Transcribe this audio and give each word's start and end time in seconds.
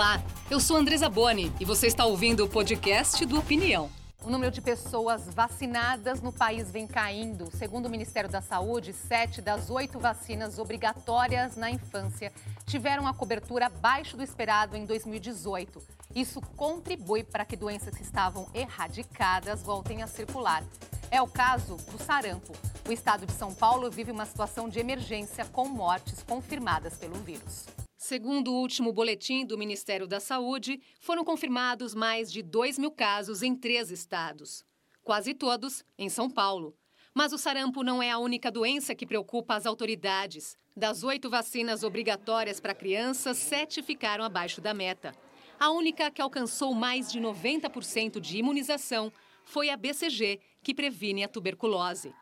Olá, 0.00 0.18
eu 0.50 0.58
sou 0.58 0.78
Andresa 0.78 1.10
Boni 1.10 1.52
e 1.60 1.64
você 1.66 1.86
está 1.86 2.06
ouvindo 2.06 2.42
o 2.42 2.48
podcast 2.48 3.22
do 3.26 3.38
Opinião. 3.38 3.90
O 4.24 4.30
número 4.30 4.50
de 4.50 4.62
pessoas 4.62 5.28
vacinadas 5.28 6.22
no 6.22 6.32
país 6.32 6.70
vem 6.70 6.86
caindo. 6.86 7.50
Segundo 7.54 7.84
o 7.84 7.90
Ministério 7.90 8.30
da 8.30 8.40
Saúde, 8.40 8.94
sete 8.94 9.42
das 9.42 9.68
oito 9.68 9.98
vacinas 9.98 10.58
obrigatórias 10.58 11.54
na 11.54 11.70
infância 11.70 12.32
tiveram 12.64 13.06
a 13.06 13.12
cobertura 13.12 13.66
abaixo 13.66 14.16
do 14.16 14.22
esperado 14.22 14.74
em 14.74 14.86
2018. 14.86 15.82
Isso 16.14 16.40
contribui 16.56 17.22
para 17.22 17.44
que 17.44 17.54
doenças 17.54 17.94
que 17.94 18.02
estavam 18.02 18.48
erradicadas 18.54 19.62
voltem 19.62 20.02
a 20.02 20.06
circular. 20.06 20.64
É 21.10 21.20
o 21.20 21.28
caso 21.28 21.76
do 21.76 22.02
sarampo. 22.02 22.54
O 22.88 22.90
estado 22.90 23.26
de 23.26 23.32
São 23.32 23.52
Paulo 23.52 23.90
vive 23.90 24.10
uma 24.10 24.24
situação 24.24 24.66
de 24.66 24.78
emergência 24.78 25.44
com 25.44 25.68
mortes 25.68 26.22
confirmadas 26.22 26.94
pelo 26.94 27.16
vírus. 27.16 27.66
Segundo 28.02 28.50
o 28.50 28.58
último 28.58 28.94
boletim 28.94 29.44
do 29.44 29.58
Ministério 29.58 30.06
da 30.06 30.18
Saúde, 30.18 30.80
foram 30.98 31.22
confirmados 31.22 31.94
mais 31.94 32.32
de 32.32 32.42
2 32.42 32.78
mil 32.78 32.90
casos 32.90 33.42
em 33.42 33.54
três 33.54 33.90
estados. 33.90 34.64
Quase 35.04 35.34
todos 35.34 35.84
em 35.98 36.08
São 36.08 36.30
Paulo. 36.30 36.74
Mas 37.12 37.30
o 37.34 37.36
sarampo 37.36 37.82
não 37.82 38.02
é 38.02 38.10
a 38.10 38.16
única 38.16 38.50
doença 38.50 38.94
que 38.94 39.04
preocupa 39.04 39.54
as 39.54 39.66
autoridades. 39.66 40.56
Das 40.74 41.04
oito 41.04 41.28
vacinas 41.28 41.82
obrigatórias 41.82 42.58
para 42.58 42.74
crianças, 42.74 43.36
sete 43.36 43.82
ficaram 43.82 44.24
abaixo 44.24 44.62
da 44.62 44.72
meta. 44.72 45.14
A 45.58 45.70
única 45.70 46.10
que 46.10 46.22
alcançou 46.22 46.74
mais 46.74 47.12
de 47.12 47.20
90% 47.20 48.18
de 48.18 48.38
imunização 48.38 49.12
foi 49.44 49.68
a 49.68 49.76
BCG, 49.76 50.40
que 50.62 50.72
previne 50.72 51.22
a 51.22 51.28
tuberculose. 51.28 52.14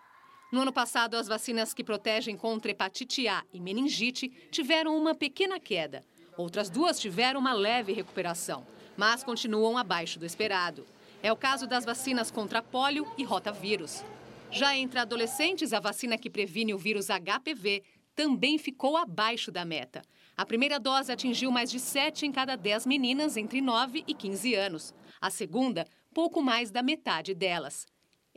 No 0.51 0.63
ano 0.63 0.73
passado, 0.73 1.15
as 1.15 1.29
vacinas 1.29 1.75
que 1.75 1.85
protegem 1.85 2.35
contra 2.35 2.71
hepatite 2.71 3.29
A 3.29 3.45
e 3.53 3.61
meningite 3.61 4.31
tiveram 4.51 4.97
uma 4.97 5.15
pequena 5.15 5.61
queda. 5.61 6.03
Outras 6.39 6.71
duas 6.71 6.99
tiveram 6.99 7.39
uma 7.39 7.53
leve 7.53 7.93
recuperação, 7.93 8.67
mas 8.97 9.23
continuam 9.23 9.77
abaixo 9.77 10.19
do 10.19 10.25
esperado. 10.25 10.87
É 11.23 11.31
o 11.31 11.37
caso 11.37 11.67
das 11.67 11.85
vacinas 11.85 12.31
contra 12.31 12.63
pólio 12.63 13.07
e 13.19 13.25
rotavírus. 13.25 14.03
Já 14.51 14.75
entre 14.75 14.99
adolescentes, 14.99 15.75
a 15.75 15.81
vacina 15.81 16.17
que 16.17 16.31
previne 16.31 16.73
o 16.73 16.79
vírus 16.79 17.09
HPV 17.09 17.83
também 18.15 18.57
ficou 18.57 18.97
abaixo 18.97 19.53
da 19.53 19.67
meta. 19.67 20.01
A 20.35 20.47
primeira 20.47 20.81
dose 20.81 21.13
atingiu 21.13 21.51
mais 21.51 21.71
de 21.71 21.79
7 21.79 22.25
em 22.25 22.33
cada 22.33 22.57
10 22.57 22.87
meninas 22.87 23.37
entre 23.37 23.61
9 23.61 24.03
e 24.07 24.15
15 24.15 24.55
anos. 24.55 24.95
A 25.21 25.29
segunda, 25.29 25.85
pouco 26.15 26.41
mais 26.41 26.71
da 26.71 26.83
metade 26.83 27.35
delas. 27.35 27.87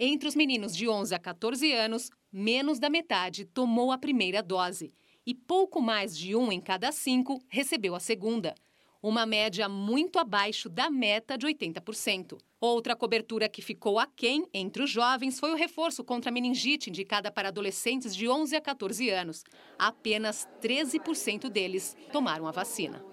Entre 0.04 0.28
os 0.28 0.34
meninos 0.34 0.76
de 0.76 0.90
11 0.90 1.14
a 1.14 1.20
14 1.20 1.72
anos, 1.74 2.10
menos 2.34 2.80
da 2.80 2.90
metade 2.90 3.46
tomou 3.46 3.92
a 3.92 4.00
primeira 4.00 4.42
dose 4.42 4.92
e 5.24 5.36
pouco 5.36 5.80
mais 5.80 6.18
de 6.18 6.36
um 6.36 6.52
em 6.52 6.60
cada 6.60 6.92
cinco 6.92 7.40
recebeu 7.48 7.94
a 7.94 8.00
segunda, 8.00 8.56
uma 9.00 9.28
média 9.28 9.70
muito 9.70 10.18
abaixo 10.18 10.68
da 10.68 10.90
meta 10.90 11.38
de 11.38 11.46
80%. 11.46 12.40
Outra 12.60 12.96
cobertura 12.96 13.48
que 13.48 13.62
ficou 13.62 14.00
aquém 14.00 14.48
entre 14.52 14.82
os 14.82 14.90
jovens 14.90 15.40
foi 15.40 15.52
o 15.52 15.56
reforço 15.56 16.04
contra 16.04 16.32
a 16.32 16.34
meningite 16.34 16.90
indicada 16.90 17.32
para 17.32 17.50
adolescentes 17.50 18.16
de 18.16 18.28
11 18.28 18.56
a 18.56 18.62
14 18.62 19.08
anos. 19.12 19.44
Apenas 19.78 20.48
13% 20.60 21.48
deles 21.48 21.96
tomaram 22.12 22.48
a 22.48 22.52
vacina. 22.52 23.06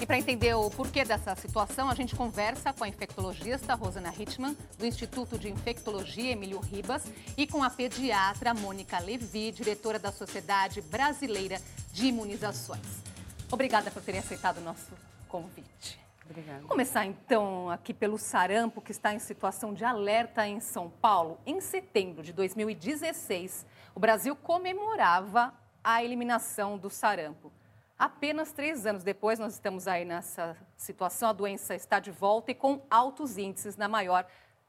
E 0.00 0.06
para 0.06 0.16
entender 0.16 0.54
o 0.54 0.70
porquê 0.70 1.04
dessa 1.04 1.34
situação, 1.34 1.90
a 1.90 1.94
gente 1.94 2.14
conversa 2.14 2.72
com 2.72 2.84
a 2.84 2.88
infectologista 2.88 3.74
Rosana 3.74 4.14
Hitman, 4.16 4.56
do 4.78 4.86
Instituto 4.86 5.36
de 5.36 5.50
Infectologia 5.50 6.30
Emílio 6.30 6.60
Ribas, 6.60 7.02
e 7.36 7.48
com 7.48 7.64
a 7.64 7.68
pediatra 7.68 8.54
Mônica 8.54 8.96
Levi, 9.00 9.50
diretora 9.50 9.98
da 9.98 10.12
Sociedade 10.12 10.80
Brasileira 10.82 11.60
de 11.92 12.06
Imunizações. 12.06 13.02
Obrigada 13.50 13.90
por 13.90 14.00
terem 14.00 14.20
aceitado 14.20 14.58
o 14.58 14.60
nosso 14.60 14.92
convite. 15.28 15.98
Obrigada. 16.24 16.58
Vamos 16.58 16.68
começar 16.68 17.04
então 17.04 17.68
aqui 17.68 17.92
pelo 17.92 18.18
sarampo, 18.18 18.80
que 18.80 18.92
está 18.92 19.12
em 19.12 19.18
situação 19.18 19.74
de 19.74 19.84
alerta 19.84 20.46
em 20.46 20.60
São 20.60 20.88
Paulo. 20.88 21.40
Em 21.44 21.60
setembro 21.60 22.22
de 22.22 22.32
2016, 22.32 23.66
o 23.96 23.98
Brasil 23.98 24.36
comemorava 24.36 25.52
a 25.82 26.04
eliminação 26.04 26.78
do 26.78 26.88
sarampo. 26.88 27.50
Apenas 27.98 28.52
três 28.52 28.86
anos 28.86 29.02
depois, 29.02 29.40
nós 29.40 29.54
estamos 29.54 29.88
aí 29.88 30.04
nessa 30.04 30.56
situação, 30.76 31.30
a 31.30 31.32
doença 31.32 31.74
está 31.74 31.98
de 31.98 32.12
volta 32.12 32.52
e 32.52 32.54
com 32.54 32.80
altos 32.88 33.36
índices 33.36 33.76
na 33.76 33.88
maior 33.88 34.24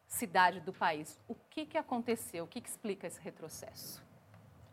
cidade 0.07 0.59
do 0.61 0.73
país. 0.73 1.19
O 1.27 1.35
que, 1.35 1.63
que 1.67 1.77
aconteceu? 1.77 2.45
O 2.45 2.47
que, 2.47 2.59
que 2.59 2.67
explica 2.67 3.05
esse 3.05 3.21
retrocesso? 3.21 4.03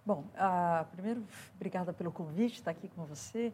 Bom, 0.07 0.25
uh, 0.35 0.87
primeiro, 0.91 1.23
obrigada 1.55 1.93
pelo 1.93 2.11
convite, 2.11 2.55
estar 2.55 2.71
aqui 2.71 2.89
com 2.89 3.05
você. 3.05 3.53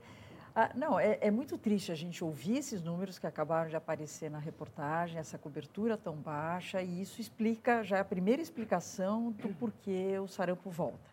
Uh, 0.54 0.78
não, 0.78 1.00
é, 1.00 1.19
é, 1.20 1.32
muito 1.32 1.58
triste 1.58 1.90
a 1.90 1.96
gente 1.96 2.22
ouvir 2.22 2.58
esses 2.58 2.80
números 2.80 3.19
que 3.19 3.26
acabaram 3.26 3.69
de 3.69 3.74
aparecer 3.74 4.30
na 4.30 4.38
reportagem, 4.38 5.19
essa 5.19 5.36
cobertura 5.36 5.96
tão 5.96 6.14
baixa, 6.14 6.80
e 6.80 7.02
isso 7.02 7.20
explica, 7.20 7.82
já 7.82 7.96
é 7.96 8.00
a 8.00 8.04
primeira 8.04 8.40
explicação 8.40 9.32
do 9.32 9.48
porquê 9.54 10.16
o 10.20 10.28
sarampo 10.28 10.70
volta. 10.70 11.11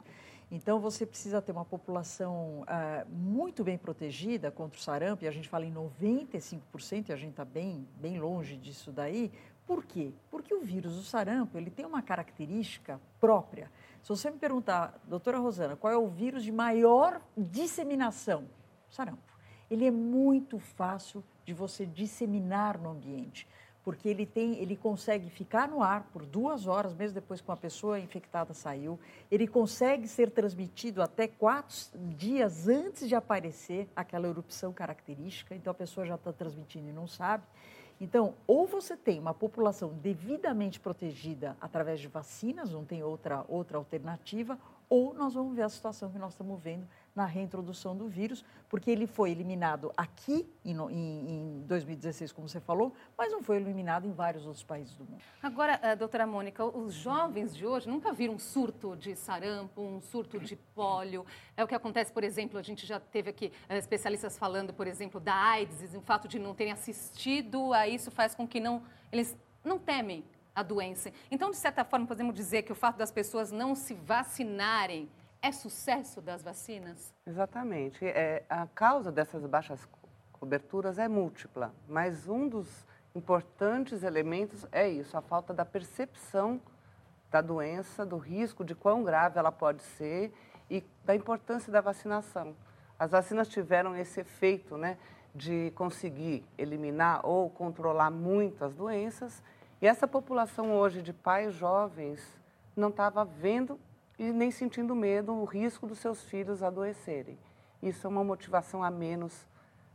Então, 0.52 0.80
você 0.80 1.06
precisa 1.06 1.42
ter 1.42 1.52
uma 1.52 1.66
população 1.66 2.64
ah, 2.66 3.06
muito 3.08 3.64
bem 3.64 3.78
protegida 3.78 4.50
contra 4.50 4.80
o 4.80 4.82
sarampo, 4.82 5.24
e 5.24 5.28
a 5.28 5.32
gente 5.32 5.48
fala 5.48 5.66
em 5.66 5.74
95%, 5.74 7.10
e 7.10 7.14
a 7.14 7.16
gente 7.16 7.32
está 7.32 7.46
bem, 7.46 7.88
bem 7.96 8.20
longe 8.20 8.58
disso 8.58 8.92
daí. 8.92 9.32
Por 9.68 9.86
quê? 9.86 10.12
Porque 10.32 10.52
o 10.52 10.62
vírus 10.62 10.96
do 10.96 11.04
sarampo 11.04 11.56
ele 11.56 11.70
tem 11.70 11.86
uma 11.86 12.02
característica 12.02 13.00
própria. 13.20 13.72
Se 14.02 14.10
você 14.10 14.32
me 14.32 14.40
perguntar, 14.40 15.00
doutora 15.08 15.38
Rosana, 15.38 15.76
qual 15.76 15.94
é 15.94 15.98
o 15.98 16.08
vírus 16.08 16.44
de 16.44 16.52
maior 16.52 17.22
disseminação? 17.38 18.50
Sarampo. 18.90 19.22
Ele 19.70 19.86
é 19.86 19.92
muito 19.92 20.58
fácil 20.58 21.24
de 21.46 21.54
você 21.54 21.86
disseminar 21.86 22.80
no 22.80 22.90
ambiente 22.90 23.48
porque 23.84 24.10
ele 24.10 24.26
tem, 24.26 24.60
ele 24.60 24.76
consegue 24.76 25.30
ficar 25.30 25.68
no 25.68 25.82
ar 25.82 26.04
por 26.12 26.26
duas 26.26 26.68
horas, 26.68 26.94
mesmo 26.94 27.16
depois 27.16 27.42
que 27.42 27.50
uma 27.50 27.58
pessoa 27.58 28.00
infectada 28.00 28.54
saiu. 28.54 29.00
Ele 29.32 29.48
consegue 29.48 30.08
ser 30.08 30.32
transmitido 30.32 31.02
até 31.02 31.28
quatro 31.28 31.76
dias 32.16 32.68
antes 32.68 33.08
de 33.08 33.16
aparecer 33.16 33.88
aquela 33.96 34.28
erupção 34.28 34.74
característica. 34.74 35.56
Então 35.56 35.72
a 35.72 35.74
pessoa 35.74 36.06
já 36.06 36.16
está 36.16 36.34
transmitindo 36.34 36.90
e 36.90 36.92
não 36.94 37.08
sabe. 37.08 37.44
Então, 38.02 38.36
ou 38.48 38.66
você 38.66 38.96
tem 38.96 39.20
uma 39.20 39.34
população 39.34 39.90
devidamente 40.02 40.80
protegida 40.80 41.58
através 41.60 42.00
de 42.00 42.08
vacinas, 42.08 42.72
não 42.72 42.86
tem 42.86 43.04
outra, 43.04 43.44
outra 43.50 43.78
alternativa, 43.78 44.58
ou 44.90 45.14
nós 45.14 45.34
vamos 45.34 45.54
ver 45.54 45.64
a 45.64 45.70
situação 45.70 46.10
que 46.10 46.18
nós 46.18 46.32
estamos 46.32 46.62
vendo 46.62 46.88
na 47.16 47.26
reintrodução 47.26 47.96
do 47.96 48.08
vírus, 48.08 48.46
porque 48.70 48.90
ele 48.90 49.08
foi 49.08 49.32
eliminado 49.32 49.92
aqui 49.98 50.48
em, 50.64 50.76
em, 50.76 51.30
em 51.30 51.64
2016, 51.68 52.32
como 52.32 52.48
você 52.48 52.60
falou, 52.60 52.94
mas 53.18 53.32
não 53.32 53.42
foi 53.42 53.58
eliminado 53.58 54.08
em 54.08 54.12
vários 54.12 54.46
outros 54.46 54.64
países 54.64 54.96
do 54.96 55.04
mundo. 55.06 55.22
Agora, 55.42 55.80
uh, 55.84 55.98
doutora 55.98 56.26
Mônica, 56.26 56.64
os 56.64 56.94
jovens 56.94 57.56
de 57.56 57.66
hoje 57.66 57.90
nunca 57.90 58.14
viram 58.14 58.36
um 58.36 58.40
surto 58.40 58.96
de 58.96 59.16
sarampo, 59.16 59.82
um 59.82 60.00
surto 60.00 60.40
de 60.40 60.56
pólio. 60.56 61.26
É 61.58 61.64
o 61.64 61.68
que 61.68 61.76
acontece, 61.76 62.12
por 62.12 62.24
exemplo, 62.24 62.58
a 62.58 62.62
gente 62.62 62.86
já 62.86 63.00
teve 63.00 63.30
aqui 63.30 63.52
uh, 63.70 63.74
especialistas 63.74 64.38
falando, 64.38 64.74
por 64.74 64.88
exemplo, 64.88 65.20
da 65.20 65.34
AIDS, 65.34 65.96
o 65.96 66.02
fato 66.02 66.28
de 66.28 66.40
não 66.40 66.54
terem 66.54 66.72
assistido 66.72 67.74
a 67.74 67.88
isso 67.88 68.12
faz 68.12 68.36
com 68.36 68.48
que 68.48 68.60
não, 68.60 68.84
eles 69.12 69.36
não 69.64 69.80
temem 69.80 70.24
a 70.54 70.64
doença. 70.64 71.12
Então, 71.32 71.52
de 71.52 71.58
certa 71.58 71.84
forma, 71.86 72.06
podemos 72.06 72.36
dizer 72.36 72.64
que 72.64 72.72
o 72.72 72.76
fato 72.76 72.98
das 72.98 73.12
pessoas 73.12 73.52
não 73.52 73.76
se 73.76 73.94
vacinarem 73.94 75.10
é 75.42 75.52
sucesso 75.52 76.22
das 76.22 76.44
vacinas? 76.44 77.14
Exatamente. 77.26 78.06
É, 78.06 78.44
a 78.50 78.68
causa 78.68 79.12
dessas 79.12 79.46
baixas 79.46 79.88
coberturas 80.34 80.98
é 80.98 81.08
múltipla, 81.08 81.74
mas 81.88 82.28
um 82.28 82.48
dos 82.48 82.86
importantes 83.16 84.04
elementos 84.04 84.66
é 84.72 84.88
isso, 84.88 85.18
a 85.18 85.22
falta 85.22 85.54
da 85.54 85.66
percepção 85.66 86.62
da 87.32 87.42
doença, 87.42 88.06
do 88.06 88.18
risco, 88.18 88.64
de 88.64 88.74
quão 88.74 89.04
grave 89.04 89.38
ela 89.38 89.52
pode 89.52 89.82
ser 89.82 90.34
e 90.70 90.84
da 91.04 91.16
importância 91.16 91.72
da 91.72 91.82
vacinação. 91.82 92.56
As 92.98 93.12
vacinas 93.12 93.48
tiveram 93.48 93.96
esse 93.96 94.22
efeito 94.22 94.78
né, 94.78 94.98
de 95.34 95.72
conseguir 95.76 96.44
eliminar 96.58 97.26
ou 97.26 97.50
controlar 97.50 98.10
muito 98.10 98.64
as 98.66 98.74
doenças 98.74 99.44
e 99.82 99.88
essa 99.88 100.08
população 100.08 100.74
hoje 100.74 101.02
de 101.02 101.14
pais 101.14 101.54
jovens 101.54 102.22
não 102.76 102.90
estava 102.90 103.24
vendo 103.24 103.80
e 104.20 104.34
nem 104.34 104.52
sentindo 104.52 104.94
medo, 104.94 105.34
o 105.34 105.46
risco 105.46 105.88
dos 105.88 106.00
seus 106.00 106.22
filhos 106.26 106.62
adoecerem. 106.62 107.40
Isso 107.82 108.06
é 108.06 108.10
uma 108.10 108.24
motivação 108.24 108.84
a 108.84 108.92
menos, 108.92 109.48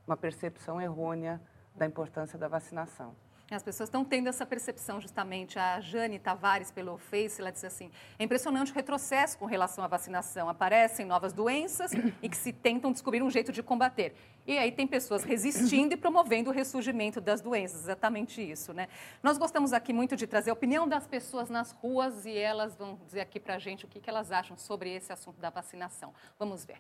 uma 0.06 0.17
percepção 0.17 0.81
errônea 0.81 1.38
da 1.76 1.85
importância 1.85 2.38
da 2.38 2.49
vacinação. 2.49 3.15
As 3.50 3.62
pessoas 3.62 3.88
estão 3.88 4.05
tendo 4.05 4.29
essa 4.29 4.46
percepção, 4.46 5.00
justamente. 5.00 5.58
A 5.58 5.79
Jane 5.81 6.19
Tavares, 6.19 6.70
pelo 6.70 6.96
Face, 6.96 7.41
ela 7.41 7.52
disse 7.52 7.67
assim: 7.67 7.91
é 8.19 8.25
impressionante 8.25 8.73
o 8.73 8.75
retrocesso 8.75 9.37
com 9.37 9.44
relação 9.44 9.85
à 9.85 9.87
vacinação. 9.87 10.49
Aparecem 10.49 11.05
novas 11.05 11.32
doenças 11.32 11.93
e 12.23 12.29
que 12.29 12.37
se 12.37 12.52
tentam 12.52 12.91
descobrir 12.91 13.23
um 13.23 13.31
jeito 13.31 13.52
de 13.52 13.62
combater. 13.62 14.14
E 14.46 14.56
aí 14.56 14.73
tem 14.73 14.87
pessoas 14.87 15.25
resistindo 15.25 15.93
e 15.93 15.96
promovendo 15.96 16.50
o 16.50 16.52
ressurgimento 16.52 17.20
das 17.20 17.41
doenças. 17.41 17.82
Exatamente 17.82 18.41
isso, 18.43 18.73
né? 18.73 18.88
Nós 19.23 19.37
gostamos 19.37 19.73
aqui 19.73 19.93
muito 19.93 20.17
de 20.17 20.26
trazer 20.26 20.50
a 20.50 20.55
opinião 20.55 20.88
das 20.88 21.06
pessoas 21.06 21.50
nas 21.50 21.70
ruas 21.73 22.25
e 22.25 22.37
elas 22.37 22.75
vão 22.76 22.99
dizer 23.06 23.20
aqui 23.20 23.38
para 23.38 23.56
a 23.56 23.58
gente 23.58 23.85
o 23.85 23.88
que, 23.88 24.00
que 24.00 24.08
elas 24.08 24.32
acham 24.32 24.56
sobre 24.56 24.91
esse 24.91 25.12
assunto 25.12 25.38
da 25.38 25.50
vacinação. 25.50 26.14
Vamos 26.38 26.64
ver. 26.64 26.79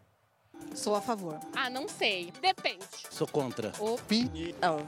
Sou 0.74 0.94
a 0.94 1.00
favor. 1.00 1.38
Ah, 1.54 1.68
não 1.68 1.88
sei. 1.88 2.32
Depende. 2.40 2.86
Sou 3.10 3.26
contra. 3.26 3.72
Opinião. 3.80 4.78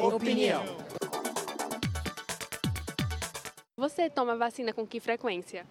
Opinião. 0.00 0.62
Você 3.76 4.08
toma 4.10 4.36
vacina 4.36 4.72
com 4.72 4.86
que 4.86 4.98
frequência? 5.00 5.66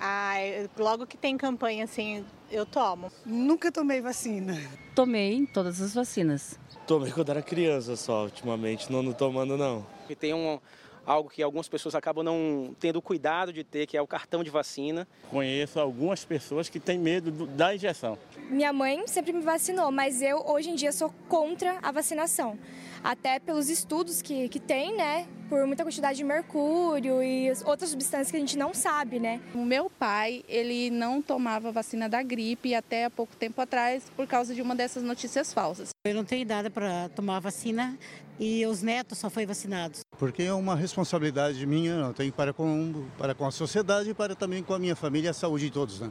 Ah, 0.00 0.34
logo 0.78 1.06
que 1.06 1.16
tem 1.16 1.36
campanha 1.36 1.84
assim, 1.84 2.24
eu 2.50 2.66
tomo. 2.66 3.10
Nunca 3.24 3.70
tomei 3.70 4.00
vacina. 4.00 4.58
Tomei 4.94 5.46
todas 5.46 5.80
as 5.80 5.94
vacinas. 5.94 6.58
Tomei 6.86 7.10
quando 7.12 7.30
era 7.30 7.42
criança 7.42 7.96
só, 7.96 8.24
ultimamente, 8.24 8.90
não, 8.90 9.02
não 9.02 9.12
tomando 9.12 9.56
não. 9.56 9.86
E 10.08 10.14
tem 10.14 10.34
um, 10.34 10.58
algo 11.06 11.28
que 11.28 11.42
algumas 11.42 11.68
pessoas 11.68 11.94
acabam 11.94 12.24
não 12.24 12.74
tendo 12.78 13.00
cuidado 13.00 13.52
de 13.52 13.62
ter, 13.64 13.86
que 13.86 13.96
é 13.96 14.02
o 14.02 14.06
cartão 14.06 14.42
de 14.42 14.50
vacina. 14.50 15.06
Conheço 15.30 15.78
algumas 15.78 16.24
pessoas 16.24 16.68
que 16.68 16.80
têm 16.80 16.98
medo 16.98 17.30
do, 17.30 17.46
da 17.46 17.74
injeção. 17.74 18.18
Minha 18.50 18.72
mãe 18.72 19.06
sempre 19.06 19.32
me 19.32 19.40
vacinou, 19.40 19.90
mas 19.90 20.22
eu 20.22 20.44
hoje 20.46 20.70
em 20.70 20.74
dia 20.74 20.92
sou 20.92 21.12
contra 21.28 21.78
a 21.82 21.90
vacinação. 21.90 22.58
Até 23.02 23.38
pelos 23.38 23.68
estudos 23.68 24.22
que, 24.22 24.48
que 24.48 24.58
tem, 24.58 24.96
né? 24.96 25.26
Por 25.48 25.66
muita 25.66 25.84
quantidade 25.84 26.16
de 26.16 26.24
mercúrio 26.24 27.22
e 27.22 27.52
outras 27.66 27.90
substâncias 27.90 28.30
que 28.30 28.36
a 28.36 28.40
gente 28.40 28.56
não 28.56 28.72
sabe, 28.72 29.20
né? 29.20 29.42
O 29.54 29.62
meu 29.64 29.90
pai, 29.90 30.42
ele 30.48 30.90
não 30.90 31.20
tomava 31.20 31.70
vacina 31.70 32.08
da 32.08 32.22
gripe 32.22 32.74
até 32.74 33.04
há 33.04 33.10
pouco 33.10 33.36
tempo 33.36 33.60
atrás 33.60 34.04
por 34.16 34.26
causa 34.26 34.54
de 34.54 34.62
uma 34.62 34.74
dessas 34.74 35.02
notícias 35.02 35.52
falsas. 35.52 35.90
Eu 36.06 36.14
não 36.14 36.24
tenho 36.24 36.42
idade 36.42 36.70
para 36.70 37.10
tomar 37.10 37.40
vacina 37.40 37.98
e 38.38 38.64
os 38.66 38.82
netos 38.82 39.18
só 39.18 39.28
foram 39.30 39.46
vacinados. 39.46 40.00
Porque 40.18 40.42
é 40.42 40.52
uma 40.52 40.76
responsabilidade 40.76 41.66
minha, 41.66 41.94
eu 41.94 42.14
tenho 42.14 42.32
para 42.32 42.52
com, 42.52 43.06
para 43.18 43.34
com 43.34 43.46
a 43.46 43.50
sociedade 43.50 44.10
e 44.10 44.14
para 44.14 44.34
também 44.34 44.62
com 44.62 44.72
a 44.72 44.78
minha 44.78 44.94
família 44.94 45.28
e 45.28 45.30
a 45.30 45.34
saúde 45.34 45.66
de 45.66 45.72
todos, 45.72 46.00
né? 46.00 46.10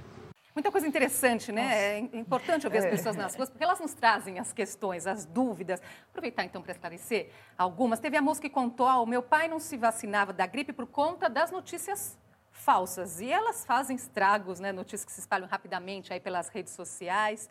Muita 0.53 0.71
coisa 0.71 0.85
interessante, 0.85 1.51
né? 1.51 1.63
Nossa. 1.63 1.75
É 1.75 2.19
importante 2.19 2.67
ouvir 2.67 2.77
as 2.77 2.85
é. 2.85 2.89
pessoas 2.89 3.15
nas 3.15 3.35
ruas, 3.35 3.49
porque 3.49 3.63
elas 3.63 3.79
nos 3.79 3.93
trazem 3.93 4.37
as 4.37 4.53
questões, 4.53 5.07
as 5.07 5.25
dúvidas. 5.25 5.81
Aproveitar 6.11 6.43
então 6.43 6.61
para 6.61 6.73
esclarecer 6.73 7.31
algumas. 7.57 7.99
Teve 7.99 8.17
a 8.17 8.21
moça 8.21 8.39
que 8.39 8.49
contou: 8.49 8.87
ah, 8.87 9.01
o 9.01 9.05
meu 9.05 9.23
pai 9.23 9.47
não 9.47 9.59
se 9.59 9.75
vacinava 9.77 10.31
da 10.31 10.45
gripe 10.45 10.71
por 10.71 10.85
conta 10.85 11.27
das 11.27 11.49
notícias 11.49 12.19
falsas. 12.51 13.19
E 13.19 13.31
elas 13.31 13.65
fazem 13.65 13.95
estragos, 13.95 14.59
né? 14.59 14.71
Notícias 14.71 15.03
que 15.03 15.11
se 15.11 15.21
espalham 15.21 15.47
rapidamente 15.47 16.13
aí 16.13 16.19
pelas 16.19 16.49
redes 16.49 16.73
sociais. 16.73 17.49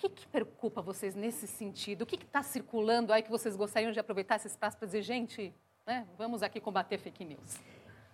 Que, 0.00 0.08
que 0.08 0.26
preocupa 0.28 0.80
vocês 0.80 1.14
nesse 1.14 1.46
sentido? 1.46 2.02
O 2.02 2.06
que 2.06 2.16
está 2.16 2.42
circulando 2.42 3.12
aí 3.12 3.22
que 3.22 3.30
vocês 3.30 3.54
gostariam 3.54 3.92
de 3.92 4.00
aproveitar 4.00 4.36
esse 4.36 4.46
espaço 4.46 4.78
para 4.78 4.86
dizer, 4.86 5.02
gente, 5.02 5.54
né, 5.86 6.06
vamos 6.16 6.42
aqui 6.42 6.58
combater 6.58 6.96
fake 6.96 7.22
news? 7.22 7.60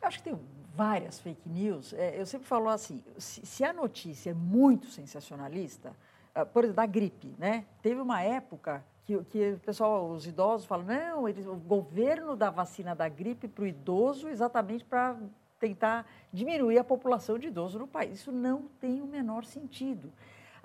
Eu 0.03 0.09
acho 0.09 0.19
que 0.19 0.25
tem 0.25 0.41
várias 0.75 1.21
fake 1.21 1.49
news. 1.49 1.93
É, 1.93 2.21
eu 2.21 2.27
sempre 2.27 2.49
falo 2.49 2.69
assim, 2.69 3.05
se, 3.19 3.47
se, 3.47 3.63
a 3.63 3.73
notícia 3.73 4.31
é 4.31 4.35
muito 4.35 4.89
sensacionalista, 4.89 5.95
uh, 6.35 6.45
por 6.47 6.65
exemplo, 6.65 6.75
da 6.75 6.87
gripe, 6.87 7.33
né? 7.39 7.65
Teve 7.81 8.01
uma 8.01 8.21
época 8.21 8.85
que, 9.05 9.23
que 9.23 9.53
o 9.53 9.61
pessoal, 9.61 10.11
os 10.11 10.27
idosos 10.27 10.67
falam, 10.67 10.87
não, 10.87 11.29
eles, 11.29 11.47
o 11.47 11.55
governo 11.55 12.35
dá 12.35 12.51
vacina 12.51 12.97
da 12.97 13.09
gripe 13.09 13.47
para 13.47 13.63
o 13.63 13.67
idoso 13.67 14.29
exatamente 14.29 14.85
para 14.85 15.17
tentar 15.61 16.05
diminuir 16.33 16.79
a 16.79 16.85
população 16.85 17.39
de 17.39 17.47
idosos 17.47 17.81
no 17.81 17.87
país. 17.87 18.19
Isso 18.19 18.33
não 18.33 18.63
tem 18.81 19.01
o 19.01 19.07
menor 19.07 19.45
sentido. 19.45 20.13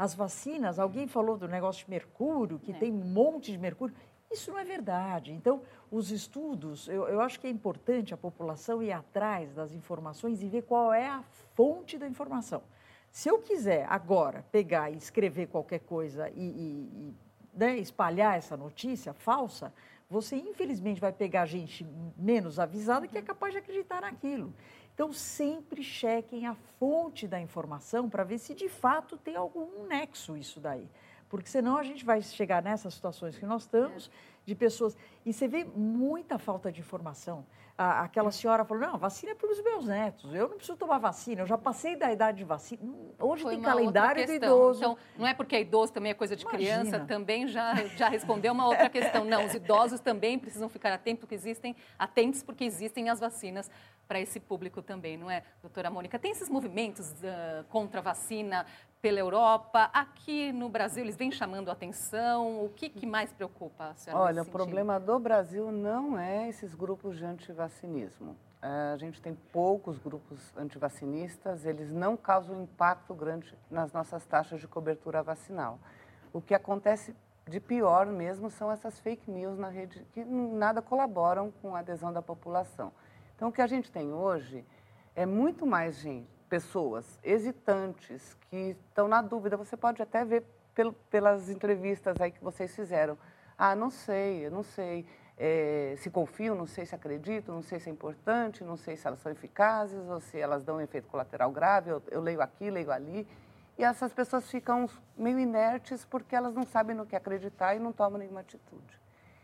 As 0.02 0.16
vacinas, 0.16 0.80
alguém 0.80 1.08
falou 1.08 1.38
do 1.38 1.48
negócio 1.48 1.86
de 1.86 1.92
mercúrio, 1.92 2.58
que 2.58 2.72
é. 2.72 2.74
tem 2.74 2.92
um 2.92 3.06
monte 3.06 3.52
de 3.52 3.58
mercúrio. 3.60 3.96
Isso 4.32 4.50
não 4.50 4.58
é 4.58 4.64
verdade. 4.64 5.32
Então, 5.32 5.62
os 5.92 6.10
estudos, 6.10 6.88
eu, 6.88 7.08
eu, 7.08 7.22
acho 7.22 7.40
que 7.40 7.46
é 7.46 7.52
importante 7.52 8.12
a 8.12 8.18
população 8.18 8.82
ir 8.82 8.92
atrás 8.92 9.54
das 9.54 9.72
informações 9.74 10.42
e 10.42 10.50
ver 10.50 10.64
qual 10.64 10.92
é 10.92 11.06
a 11.06 11.22
fonte 11.54 12.00
da 12.00 12.08
informação. 12.08 12.64
Se 13.12 13.30
eu 13.30 13.44
quiser 13.44 13.86
agora 13.92 14.44
pegar 14.52 14.90
e 14.90 14.98
escrever 14.98 15.50
qualquer 15.50 15.82
coisa 15.82 16.32
e, 16.32 16.34
e, 16.34 16.90
e 16.96 17.16
né, 17.54 17.78
espalhar 17.78 18.40
essa 18.40 18.58
notícia 18.58 19.14
falsa, 19.14 19.72
você 20.10 20.36
infelizmente 20.36 21.00
vai 21.00 21.14
pegar 21.14 21.46
gente 21.46 21.86
menos 22.18 22.58
avisada 22.58 23.08
que 23.08 23.20
é 23.20 23.22
capaz 23.22 23.54
de 23.54 23.60
acreditar 23.60 24.02
naquilo. 24.02 24.52
Então, 25.02 25.12
sempre 25.12 25.82
chequem 25.82 26.46
a 26.46 26.54
fonte 26.54 27.28
da 27.28 27.42
informação 27.42 28.08
para 28.08 28.24
ver 28.24 28.38
se 28.38 28.54
de 28.54 28.70
fato 28.70 29.18
tem 29.18 29.36
algum 29.36 29.88
nexo 29.88 30.38
isso 30.38 30.60
daí 30.60 30.88
porque 31.32 31.50
senão 31.50 31.78
a 31.78 31.84
gente 31.84 32.04
vai 32.04 32.22
chegar 32.22 32.62
nessas 32.62 32.94
situações 32.94 33.38
que 33.38 33.46
nós 33.46 33.62
estamos, 33.62 34.12
de 34.46 34.54
pessoas. 34.54 34.98
E 35.26 35.32
você 35.32 35.48
vê 35.48 35.64
muita 35.64 36.38
falta 36.38 36.70
de 36.70 36.82
informação. 36.82 37.46
A, 37.78 38.02
aquela 38.02 38.32
senhora 38.32 38.66
falou: 38.66 38.86
não, 38.86 38.98
vacina 38.98 39.32
é 39.32 39.36
para 39.36 39.50
os 39.50 39.64
meus 39.64 39.86
netos, 39.86 40.34
eu 40.34 40.50
não 40.50 40.58
preciso 40.58 40.78
tomar 40.78 40.98
vacina, 40.98 41.42
eu 41.42 41.46
já 41.46 41.58
passei 41.58 41.96
da 41.96 42.12
idade 42.12 42.40
de 42.40 42.44
vacina. 42.44 42.82
Hoje 43.18 43.44
Foi 43.44 43.54
tem 43.54 43.64
calendário 43.64 44.26
do 44.26 44.34
idoso. 44.34 44.80
Então, 44.80 44.98
não 45.18 45.26
é 45.26 45.34
porque 45.34 45.56
é 45.56 45.62
idoso 45.62 45.94
também 45.94 46.12
é 46.12 46.14
coisa 46.14 46.36
de 46.36 46.44
Imagina. 46.44 46.82
criança, 46.82 47.06
também 47.06 47.48
já, 47.48 47.76
já 47.96 48.10
respondeu 48.10 48.52
uma 48.52 48.68
outra 48.68 48.90
questão. 48.90 49.24
Não, 49.24 49.46
os 49.46 49.54
idosos 49.54 50.02
também 50.02 50.38
precisam 50.38 50.68
ficar 50.68 50.92
atentos, 50.92 51.22
porque 51.22 51.36
existem, 51.36 51.78
atentos, 51.98 52.44
porque 52.44 52.66
existem 52.66 53.10
as 53.10 53.22
vacinas 53.22 53.72
para 54.12 54.20
esse 54.20 54.42
público 54.42 54.82
também, 54.82 55.16
não 55.16 55.32
é, 55.32 55.42
doutora 55.62 55.90
Mônica? 55.90 56.20
Tem 56.20 56.32
esses 56.32 56.50
movimentos 56.50 57.14
uh, 57.14 57.64
contra 57.70 58.02
a 58.02 58.04
vacina, 58.04 58.66
pela 59.02 59.18
Europa. 59.18 59.90
Aqui 59.94 60.52
no 60.52 60.68
Brasil, 60.68 61.02
eles 61.02 61.16
vêm 61.16 61.32
chamando 61.32 61.72
atenção. 61.72 62.66
O 62.66 62.70
que, 62.76 62.90
que 62.90 63.06
mais 63.06 63.32
preocupa 63.32 63.86
a 63.86 63.94
senhora? 63.96 64.22
Olha, 64.22 64.42
o 64.42 64.46
problema 64.46 65.00
do 65.00 65.18
Brasil 65.18 65.72
não 65.72 66.20
é 66.20 66.50
esses 66.50 66.76
grupos 66.76 67.18
de 67.18 67.24
antivacinismo. 67.24 68.36
É, 68.62 68.92
a 68.94 68.98
gente 68.98 69.22
tem 69.22 69.34
poucos 69.34 69.98
grupos 69.98 70.54
antivacinistas, 70.58 71.66
eles 71.66 71.90
não 71.90 72.18
causam 72.18 72.62
impacto 72.64 73.14
grande 73.14 73.58
nas 73.72 73.94
nossas 73.94 74.26
taxas 74.26 74.60
de 74.60 74.68
cobertura 74.68 75.24
vacinal. 75.24 75.80
O 76.34 76.42
que 76.42 76.54
acontece 76.54 77.16
de 77.48 77.62
pior 77.62 78.08
mesmo 78.08 78.50
são 78.50 78.70
essas 78.70 79.00
fake 79.00 79.32
news 79.32 79.58
na 79.58 79.70
rede 79.70 80.06
que 80.12 80.26
nada 80.26 80.82
colaboram 80.82 81.50
com 81.62 81.78
a 81.78 81.80
adesão 81.80 82.12
da 82.12 82.22
população. 82.22 82.92
Então, 83.42 83.50
o 83.50 83.52
que 83.52 83.64
a 83.64 83.66
gente 83.66 83.92
tem 83.92 84.14
hoje 84.14 84.64
é 85.16 85.26
muito 85.26 85.66
mais 85.66 85.96
gente 85.96 86.30
pessoas 86.48 87.20
hesitantes, 87.24 88.38
que 88.52 88.78
estão 88.88 89.08
na 89.08 89.20
dúvida. 89.20 89.58
Você 89.58 89.76
pode 89.76 90.00
até 90.00 90.24
ver 90.24 90.44
pelo, 90.76 90.94
pelas 90.94 91.50
entrevistas 91.50 92.22
aí 92.22 92.30
que 92.30 92.44
vocês 92.44 92.76
fizeram. 92.76 93.18
Ah, 93.58 93.76
não 93.76 93.90
sei, 93.90 94.46
eu 94.46 94.52
não 94.52 94.62
sei 94.62 95.08
é, 95.36 95.96
se 95.98 96.12
confio, 96.12 96.54
não 96.54 96.68
sei 96.68 96.86
se 96.86 96.94
acredito, 96.94 97.52
não 97.52 97.64
sei 97.64 97.80
se 97.80 97.90
é 97.90 97.92
importante, 97.92 98.64
não 98.64 98.78
sei 98.78 98.96
se 98.96 99.08
elas 99.08 99.18
são 99.18 99.32
eficazes 99.32 100.08
ou 100.08 100.20
se 100.20 100.38
elas 100.38 100.64
dão 100.64 100.76
um 100.76 100.82
efeito 100.82 101.08
colateral 101.08 101.52
grave. 101.52 101.90
Eu, 101.90 102.04
eu 102.12 102.22
leio 102.22 102.44
aqui, 102.44 102.70
leio 102.70 102.92
ali. 102.92 103.28
E 103.76 103.84
essas 103.84 104.14
pessoas 104.14 104.52
ficam 104.52 104.88
meio 105.18 105.40
inertes 105.40 106.06
porque 106.06 106.36
elas 106.36 106.54
não 106.54 106.64
sabem 106.64 106.96
no 106.96 107.08
que 107.08 107.16
acreditar 107.16 107.74
e 107.74 107.80
não 107.80 107.92
tomam 107.92 108.20
nenhuma 108.20 108.42
atitude. 108.42 109.02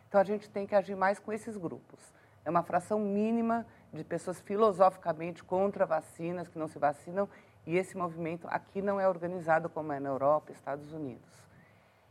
Então 0.08 0.22
a 0.22 0.24
gente 0.24 0.48
tem 0.52 0.68
que 0.68 0.76
agir 0.76 0.96
mais 0.96 1.18
com 1.18 1.34
esses 1.34 1.58
grupos. 1.58 2.14
É 2.46 2.50
uma 2.52 2.62
fração 2.62 3.00
mínima 3.00 3.66
de 3.94 4.04
pessoas 4.04 4.40
filosoficamente 4.42 5.44
contra 5.44 5.86
vacinas, 5.86 6.48
que 6.48 6.60
não 6.60 6.68
se 6.68 6.78
vacinam, 6.78 7.28
e 7.66 7.78
esse 7.78 7.98
movimento 7.98 8.48
aqui 8.50 8.82
não 8.82 9.00
é 9.00 9.08
organizado 9.08 9.70
como 9.70 9.92
é 9.92 10.00
na 10.00 10.10
Europa, 10.10 10.52
Estados 10.52 10.94
Unidos. 10.94 11.48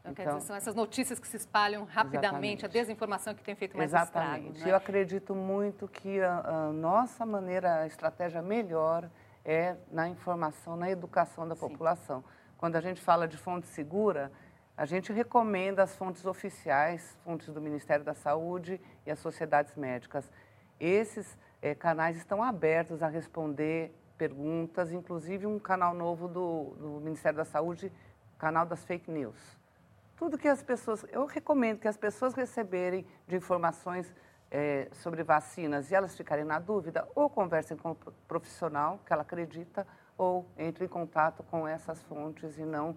Então, 0.01 0.13
então 0.13 0.15
quer 0.15 0.35
dizer, 0.35 0.47
são 0.47 0.57
essas 0.57 0.75
notícias 0.75 1.19
que 1.19 1.27
se 1.27 1.37
espalham 1.37 1.85
rapidamente, 1.85 2.65
exatamente. 2.65 2.65
a 2.65 2.69
desinformação 2.69 3.35
que 3.35 3.43
tem 3.43 3.55
feito 3.55 3.77
mais 3.77 3.91
exatamente. 3.91 4.49
estrago. 4.49 4.65
Né? 4.65 4.71
Eu 4.71 4.77
acredito 4.77 5.35
muito 5.35 5.89
que 5.89 6.21
a, 6.21 6.41
a, 6.41 6.73
nossa 6.73 7.25
maneira, 7.27 7.81
a 7.81 7.87
estratégia 7.87 8.43
melhor 8.43 9.09
é 9.45 9.77
na 9.91 10.09
informação, 10.09 10.77
na 10.77 10.91
educação 10.91 11.49
da 11.49 11.55
Sim. 11.55 11.61
população. 11.61 12.25
Quando 12.59 12.77
a 12.77 12.81
gente 12.81 13.01
fala 13.01 13.27
de 13.27 13.37
fonte 13.37 13.67
segura, 13.67 14.31
a 14.77 14.85
gente 14.85 15.13
recomenda 15.13 15.83
as 15.83 15.97
fontes 15.97 16.25
oficiais, 16.27 17.17
fontes 17.25 17.49
do 17.49 17.61
Ministério 17.61 18.05
da 18.05 18.15
Saúde 18.15 18.81
e 19.07 19.11
as 19.11 19.19
sociedades 19.19 19.75
médicas. 19.75 20.31
Esses 20.79 21.37
é, 21.67 21.75
canais 21.75 22.17
estão 22.17 22.43
abertos 22.43 23.03
a 23.03 23.09
responder 23.09 23.93
perguntas, 24.17 24.93
inclusive 24.93 25.47
um 25.47 25.59
canal 25.59 25.95
novo 25.95 26.29
do, 26.29 26.77
do 26.79 27.01
Ministério 27.01 27.37
da 27.37 27.45
Saúde, 27.45 27.93
canal 28.39 28.65
das 28.65 28.85
fake 28.85 29.11
news. 29.11 29.59
Tudo 30.17 30.39
que 30.39 30.47
as 30.47 30.63
pessoas, 30.63 31.05
eu 31.11 31.27
recomendo 31.27 31.81
que 31.81 31.89
as 31.89 31.97
pessoas 31.97 32.35
receberem 32.35 33.05
de 33.27 33.37
informações 33.37 34.15
é, 34.49 34.89
sobre 34.93 35.25
vacinas 35.25 35.91
e 35.91 35.95
elas 35.95 36.17
ficarem 36.17 36.45
na 36.45 36.61
dúvida, 36.61 37.07
ou 37.15 37.29
conversem 37.29 37.77
com 37.77 37.91
o 37.91 37.97
profissional 38.29 39.01
que 39.05 39.13
ela 39.13 39.23
acredita, 39.23 39.87
ou 40.17 40.47
entre 40.57 40.85
em 40.85 40.89
contato 40.89 41.43
com 41.43 41.67
essas 41.67 42.01
fontes 42.05 42.57
e 42.59 42.65
não 42.65 42.97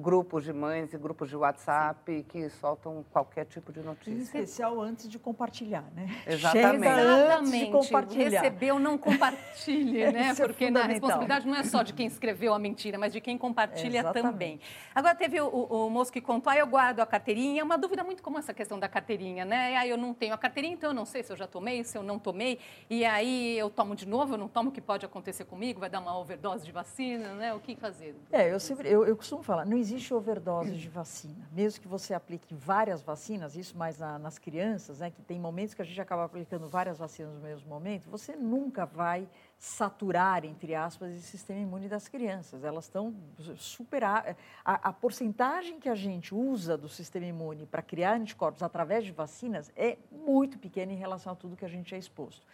grupos 0.00 0.44
de 0.44 0.52
mães 0.52 0.92
e 0.92 0.98
grupos 0.98 1.28
de 1.28 1.36
WhatsApp 1.36 2.00
Sim. 2.12 2.22
que 2.22 2.48
soltam 2.50 3.04
qualquer 3.10 3.44
tipo 3.44 3.72
de 3.72 3.80
notícia. 3.80 4.10
Em 4.10 4.22
especial 4.22 4.80
antes 4.80 5.08
de 5.08 5.18
compartilhar, 5.18 5.84
né? 5.94 6.08
Exatamente. 6.26 6.84
Chega 6.84 7.00
Exatamente. 7.00 7.66
De 7.66 7.70
compartilhar. 7.70 8.42
Recebeu, 8.42 8.78
não 8.78 8.96
compartilhe, 8.96 10.10
né? 10.12 10.30
Isso 10.30 10.42
é 10.42 10.46
Porque 10.46 10.64
é 10.64 10.68
a 10.68 10.86
responsabilidade 10.86 11.46
não 11.46 11.56
é 11.56 11.62
só 11.64 11.82
de 11.82 11.92
quem 11.92 12.06
escreveu 12.08 12.54
a 12.54 12.58
mentira, 12.58 12.98
mas 12.98 13.12
de 13.12 13.20
quem 13.20 13.36
compartilha 13.36 14.00
Exatamente. 14.00 14.32
também. 14.32 14.60
Agora, 14.94 15.14
teve 15.14 15.40
o, 15.40 15.46
o, 15.46 15.86
o 15.86 15.90
moço 15.90 16.12
que 16.12 16.20
contou, 16.20 16.50
ah, 16.52 16.56
eu 16.56 16.66
guardo 16.66 17.00
a 17.00 17.06
carteirinha. 17.06 17.60
É 17.60 17.64
uma 17.64 17.76
dúvida 17.76 18.02
muito 18.02 18.22
comum 18.22 18.38
essa 18.38 18.54
questão 18.54 18.78
da 18.78 18.88
carteirinha, 18.88 19.44
né? 19.44 19.76
Ah, 19.76 19.86
eu 19.86 19.96
não 19.96 20.14
tenho 20.14 20.32
a 20.34 20.38
carteirinha, 20.38 20.74
então 20.74 20.90
eu 20.90 20.94
não 20.94 21.04
sei 21.04 21.22
se 21.22 21.32
eu 21.32 21.36
já 21.36 21.46
tomei, 21.46 21.84
se 21.84 21.96
eu 21.96 22.02
não 22.02 22.18
tomei. 22.18 22.58
E 22.88 23.04
aí 23.04 23.58
eu 23.58 23.68
tomo 23.68 23.94
de 23.94 24.06
novo, 24.06 24.34
eu 24.34 24.38
não 24.38 24.48
tomo, 24.48 24.70
o 24.70 24.72
que 24.72 24.80
pode 24.80 25.04
acontecer 25.04 25.44
comigo? 25.44 25.80
Vai 25.80 25.90
dar 25.90 26.00
uma 26.00 26.18
overdose 26.18 26.64
de 26.64 26.72
vacina, 26.72 27.34
né? 27.34 27.52
O 27.54 27.60
que 27.60 27.76
fazer? 27.76 28.14
É, 28.30 28.52
eu 28.52 28.60
sempre, 28.60 28.88
eu, 28.88 29.04
eu 29.04 29.16
costumo 29.16 29.42
falar, 29.42 29.64
não 29.64 29.76
existe 29.76 29.89
overdose 30.12 30.72
de 30.72 30.88
vacina. 30.88 31.48
Mesmo 31.52 31.80
que 31.80 31.88
você 31.88 32.14
aplique 32.14 32.54
várias 32.54 33.02
vacinas, 33.02 33.56
isso 33.56 33.76
mais 33.76 33.98
na, 33.98 34.18
nas 34.18 34.38
crianças, 34.38 35.00
né, 35.00 35.10
que 35.10 35.22
tem 35.22 35.38
momentos 35.38 35.74
que 35.74 35.82
a 35.82 35.84
gente 35.84 36.00
acaba 36.00 36.24
aplicando 36.24 36.68
várias 36.68 36.98
vacinas 36.98 37.34
no 37.34 37.40
mesmo 37.40 37.68
momento, 37.68 38.08
você 38.08 38.36
nunca 38.36 38.86
vai 38.86 39.28
saturar, 39.58 40.44
entre 40.44 40.74
aspas, 40.74 41.12
esse 41.12 41.26
sistema 41.26 41.60
imune 41.60 41.88
das 41.88 42.08
crianças. 42.08 42.64
Elas 42.64 42.84
estão 42.84 43.14
superar 43.56 44.36
a, 44.64 44.88
a 44.88 44.92
porcentagem 44.92 45.78
que 45.78 45.88
a 45.88 45.94
gente 45.94 46.34
usa 46.34 46.78
do 46.78 46.88
sistema 46.88 47.26
imune 47.26 47.66
para 47.66 47.82
criar 47.82 48.14
anticorpos 48.14 48.62
através 48.62 49.04
de 49.04 49.12
vacinas 49.12 49.70
é 49.76 49.98
muito 50.10 50.58
pequena 50.58 50.92
em 50.92 50.96
relação 50.96 51.32
a 51.32 51.36
tudo 51.36 51.56
que 51.56 51.64
a 51.64 51.68
gente 51.68 51.94
é 51.94 51.98
exposto. 51.98 52.46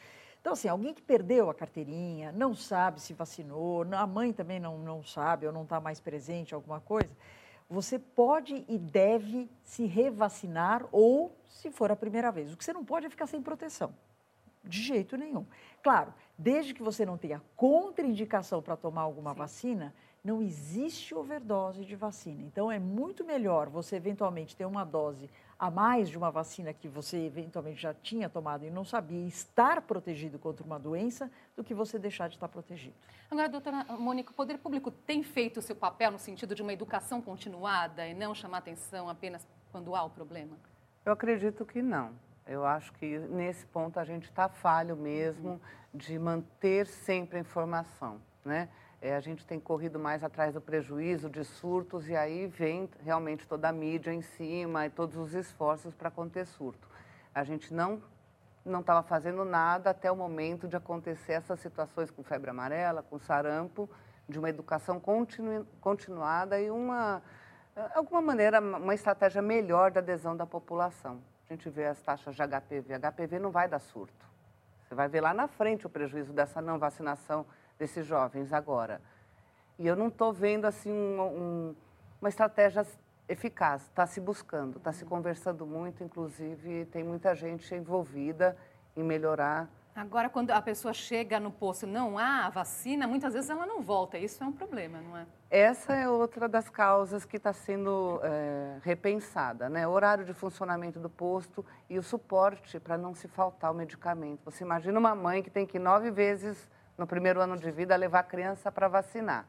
Então, 0.46 0.52
assim, 0.52 0.68
alguém 0.68 0.94
que 0.94 1.02
perdeu 1.02 1.50
a 1.50 1.54
carteirinha, 1.54 2.30
não 2.30 2.54
sabe 2.54 3.00
se 3.00 3.12
vacinou, 3.12 3.84
a 3.92 4.06
mãe 4.06 4.32
também 4.32 4.60
não, 4.60 4.78
não 4.78 5.02
sabe 5.02 5.44
ou 5.44 5.52
não 5.52 5.64
está 5.64 5.80
mais 5.80 5.98
presente, 5.98 6.54
alguma 6.54 6.78
coisa, 6.78 7.10
você 7.68 7.98
pode 7.98 8.64
e 8.68 8.78
deve 8.78 9.50
se 9.64 9.86
revacinar 9.86 10.86
ou 10.92 11.36
se 11.48 11.68
for 11.72 11.90
a 11.90 11.96
primeira 11.96 12.30
vez. 12.30 12.52
O 12.52 12.56
que 12.56 12.64
você 12.64 12.72
não 12.72 12.84
pode 12.84 13.06
é 13.06 13.10
ficar 13.10 13.26
sem 13.26 13.42
proteção. 13.42 13.92
De 14.62 14.80
jeito 14.80 15.16
nenhum. 15.16 15.44
Claro, 15.82 16.14
desde 16.38 16.72
que 16.72 16.80
você 16.80 17.04
não 17.04 17.18
tenha 17.18 17.42
contraindicação 17.56 18.62
para 18.62 18.76
tomar 18.76 19.02
alguma 19.02 19.32
Sim. 19.32 19.38
vacina, 19.38 19.94
não 20.22 20.40
existe 20.40 21.12
overdose 21.12 21.84
de 21.84 21.96
vacina. 21.96 22.44
Então, 22.44 22.70
é 22.70 22.78
muito 22.78 23.24
melhor 23.24 23.68
você 23.68 23.96
eventualmente 23.96 24.54
ter 24.54 24.64
uma 24.64 24.84
dose 24.84 25.28
a 25.58 25.70
mais 25.70 26.08
de 26.08 26.18
uma 26.18 26.30
vacina 26.30 26.72
que 26.72 26.86
você 26.86 27.16
eventualmente 27.24 27.80
já 27.80 27.94
tinha 27.94 28.28
tomado 28.28 28.64
e 28.64 28.70
não 28.70 28.84
sabia 28.84 29.26
estar 29.26 29.80
protegido 29.82 30.38
contra 30.38 30.64
uma 30.64 30.78
doença 30.78 31.30
do 31.56 31.64
que 31.64 31.72
você 31.72 31.98
deixar 31.98 32.28
de 32.28 32.34
estar 32.36 32.48
protegido. 32.48 32.94
Agora, 33.30 33.48
doutora 33.48 33.84
Mônica, 33.98 34.30
o 34.30 34.34
poder 34.34 34.58
público 34.58 34.90
tem 34.90 35.22
feito 35.22 35.58
o 35.58 35.62
seu 35.62 35.74
papel 35.74 36.10
no 36.12 36.18
sentido 36.18 36.54
de 36.54 36.62
uma 36.62 36.72
educação 36.72 37.22
continuada 37.22 38.06
e 38.06 38.14
não 38.14 38.34
chamar 38.34 38.58
atenção 38.58 39.08
apenas 39.08 39.46
quando 39.72 39.94
há 39.94 40.02
o 40.02 40.10
problema? 40.10 40.56
Eu 41.04 41.12
acredito 41.12 41.64
que 41.64 41.80
não. 41.80 42.12
Eu 42.46 42.64
acho 42.64 42.92
que 42.92 43.18
nesse 43.18 43.66
ponto 43.66 43.98
a 43.98 44.04
gente 44.04 44.24
está 44.24 44.48
falho 44.48 44.96
mesmo 44.96 45.60
de 45.92 46.18
manter 46.18 46.86
sempre 46.86 47.38
a 47.38 47.40
informação, 47.40 48.20
né? 48.44 48.68
É, 49.06 49.14
a 49.14 49.20
gente 49.20 49.46
tem 49.46 49.60
corrido 49.60 50.00
mais 50.00 50.24
atrás 50.24 50.52
do 50.52 50.60
prejuízo, 50.60 51.30
de 51.30 51.44
surtos, 51.44 52.08
e 52.08 52.16
aí 52.16 52.48
vem 52.48 52.90
realmente 53.04 53.46
toda 53.46 53.68
a 53.68 53.72
mídia 53.72 54.12
em 54.12 54.20
cima 54.20 54.84
e 54.84 54.90
todos 54.90 55.14
os 55.14 55.32
esforços 55.32 55.94
para 55.94 56.10
conter 56.10 56.44
surto. 56.44 56.88
A 57.32 57.44
gente 57.44 57.72
não 57.72 58.02
não 58.64 58.80
estava 58.80 59.04
fazendo 59.04 59.44
nada 59.44 59.90
até 59.90 60.10
o 60.10 60.16
momento 60.16 60.66
de 60.66 60.74
acontecer 60.74 61.34
essas 61.34 61.60
situações 61.60 62.10
com 62.10 62.24
febre 62.24 62.50
amarela, 62.50 63.00
com 63.00 63.16
sarampo, 63.16 63.88
de 64.28 64.40
uma 64.40 64.50
educação 64.50 64.98
continu, 64.98 65.64
continuada 65.80 66.60
e 66.60 66.68
uma, 66.68 67.22
alguma 67.94 68.20
maneira, 68.20 68.58
uma 68.60 68.92
estratégia 68.92 69.40
melhor 69.40 69.92
da 69.92 70.00
adesão 70.00 70.36
da 70.36 70.44
população. 70.44 71.20
A 71.48 71.52
gente 71.52 71.70
vê 71.70 71.86
as 71.86 72.02
taxas 72.02 72.34
de 72.34 72.42
HPV. 72.42 72.98
HPV 72.98 73.38
não 73.38 73.52
vai 73.52 73.68
dar 73.68 73.78
surto. 73.78 74.26
Você 74.82 74.96
vai 74.96 75.06
ver 75.06 75.20
lá 75.20 75.32
na 75.32 75.46
frente 75.46 75.86
o 75.86 75.88
prejuízo 75.88 76.32
dessa 76.32 76.60
não 76.60 76.76
vacinação 76.76 77.46
desses 77.78 78.06
jovens 78.06 78.52
agora. 78.52 79.00
E 79.78 79.86
eu 79.86 79.94
não 79.94 80.08
estou 80.08 80.32
vendo 80.32 80.64
assim 80.64 80.90
um, 80.90 81.20
um, 81.20 81.76
uma 82.20 82.28
estratégia 82.28 82.86
eficaz. 83.28 83.82
Está 83.82 84.06
se 84.06 84.20
buscando, 84.20 84.78
está 84.78 84.92
se 84.92 85.04
conversando 85.04 85.66
muito, 85.66 86.02
inclusive 86.02 86.86
tem 86.86 87.04
muita 87.04 87.34
gente 87.34 87.74
envolvida 87.74 88.56
em 88.96 89.02
melhorar. 89.02 89.68
Agora, 89.94 90.28
quando 90.28 90.50
a 90.50 90.60
pessoa 90.60 90.92
chega 90.92 91.40
no 91.40 91.50
posto 91.50 91.86
e 91.86 91.88
não 91.88 92.18
há 92.18 92.44
a 92.44 92.50
vacina, 92.50 93.06
muitas 93.06 93.32
vezes 93.32 93.48
ela 93.48 93.64
não 93.64 93.80
volta. 93.80 94.18
Isso 94.18 94.44
é 94.44 94.46
um 94.46 94.52
problema, 94.52 95.00
não 95.00 95.16
é? 95.16 95.26
Essa 95.50 95.94
é 95.94 96.06
outra 96.06 96.46
das 96.46 96.68
causas 96.68 97.24
que 97.24 97.38
está 97.38 97.50
sendo 97.52 98.20
é, 98.22 98.78
repensada, 98.82 99.70
né? 99.70 99.88
O 99.88 99.90
horário 99.90 100.22
de 100.22 100.34
funcionamento 100.34 101.00
do 101.00 101.08
posto 101.08 101.64
e 101.88 101.98
o 101.98 102.02
suporte 102.02 102.78
para 102.78 102.98
não 102.98 103.14
se 103.14 103.26
faltar 103.26 103.72
o 103.72 103.74
medicamento. 103.74 104.44
Você 104.44 104.64
imagina 104.64 104.98
uma 104.98 105.14
mãe 105.14 105.42
que 105.42 105.48
tem 105.48 105.64
que 105.64 105.78
ir 105.78 105.80
nove 105.80 106.10
vezes 106.10 106.68
no 106.96 107.06
primeiro 107.06 107.40
ano 107.40 107.56
de 107.56 107.70
vida, 107.70 107.94
levar 107.96 108.20
a 108.20 108.24
criança 108.24 108.70
para 108.72 108.88
vacinar. 108.88 109.46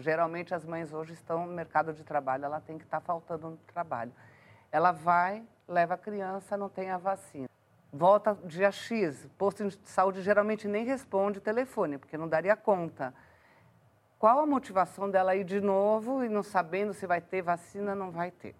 Geralmente 0.00 0.54
as 0.54 0.64
mães 0.64 0.92
hoje 0.92 1.12
estão 1.12 1.46
no 1.46 1.52
mercado 1.52 1.92
de 1.92 2.02
trabalho, 2.04 2.44
ela 2.44 2.60
tem 2.60 2.78
que 2.78 2.84
estar 2.84 3.00
tá 3.00 3.06
faltando 3.06 3.50
no 3.50 3.56
trabalho. 3.72 4.12
Ela 4.72 4.92
vai, 4.92 5.42
leva 5.68 5.94
a 5.94 5.98
criança, 5.98 6.56
não 6.56 6.68
tem 6.68 6.90
a 6.90 6.96
vacina. 6.96 7.48
Volta 7.92 8.36
dia 8.44 8.72
X, 8.72 9.28
posto 9.38 9.68
de 9.68 9.78
saúde 9.84 10.22
geralmente 10.22 10.66
nem 10.66 10.84
responde 10.84 11.40
telefone, 11.40 11.98
porque 11.98 12.16
não 12.16 12.26
daria 12.26 12.56
conta. 12.56 13.14
Qual 14.18 14.40
a 14.40 14.46
motivação 14.46 15.10
dela 15.10 15.36
ir 15.36 15.44
de 15.44 15.60
novo 15.60 16.24
e 16.24 16.28
não 16.28 16.42
sabendo 16.42 16.94
se 16.94 17.06
vai 17.06 17.20
ter 17.20 17.42
vacina, 17.42 17.94
não 17.94 18.10
vai 18.10 18.30
ter? 18.30 18.54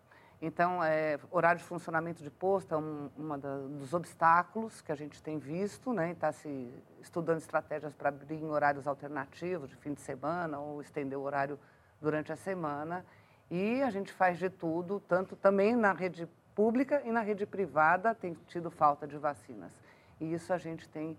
Então, 0.46 0.84
é, 0.84 1.18
horário 1.30 1.58
de 1.58 1.64
funcionamento 1.64 2.22
de 2.22 2.30
posto 2.30 2.74
é 2.74 2.76
um 2.76 3.10
uma 3.16 3.38
dos 3.38 3.94
obstáculos 3.94 4.82
que 4.82 4.92
a 4.92 4.94
gente 4.94 5.22
tem 5.22 5.38
visto, 5.38 5.90
né? 5.90 6.10
Está 6.10 6.32
se 6.32 6.70
estudando 7.00 7.38
estratégias 7.38 7.94
para 7.94 8.10
abrir 8.10 8.36
em 8.36 8.50
horários 8.50 8.86
alternativos, 8.86 9.70
de 9.70 9.76
fim 9.76 9.94
de 9.94 10.02
semana, 10.02 10.58
ou 10.58 10.82
estender 10.82 11.18
o 11.18 11.22
horário 11.22 11.58
durante 11.98 12.30
a 12.30 12.36
semana. 12.36 13.06
E 13.50 13.82
a 13.82 13.88
gente 13.88 14.12
faz 14.12 14.38
de 14.38 14.50
tudo, 14.50 15.00
tanto 15.08 15.34
também 15.34 15.74
na 15.74 15.94
rede 15.94 16.28
pública 16.54 17.00
e 17.06 17.10
na 17.10 17.20
rede 17.22 17.46
privada 17.46 18.14
tem 18.14 18.34
tido 18.46 18.70
falta 18.70 19.06
de 19.06 19.16
vacinas. 19.16 19.72
E 20.20 20.34
isso 20.34 20.52
a 20.52 20.58
gente 20.58 20.86
tem 20.90 21.16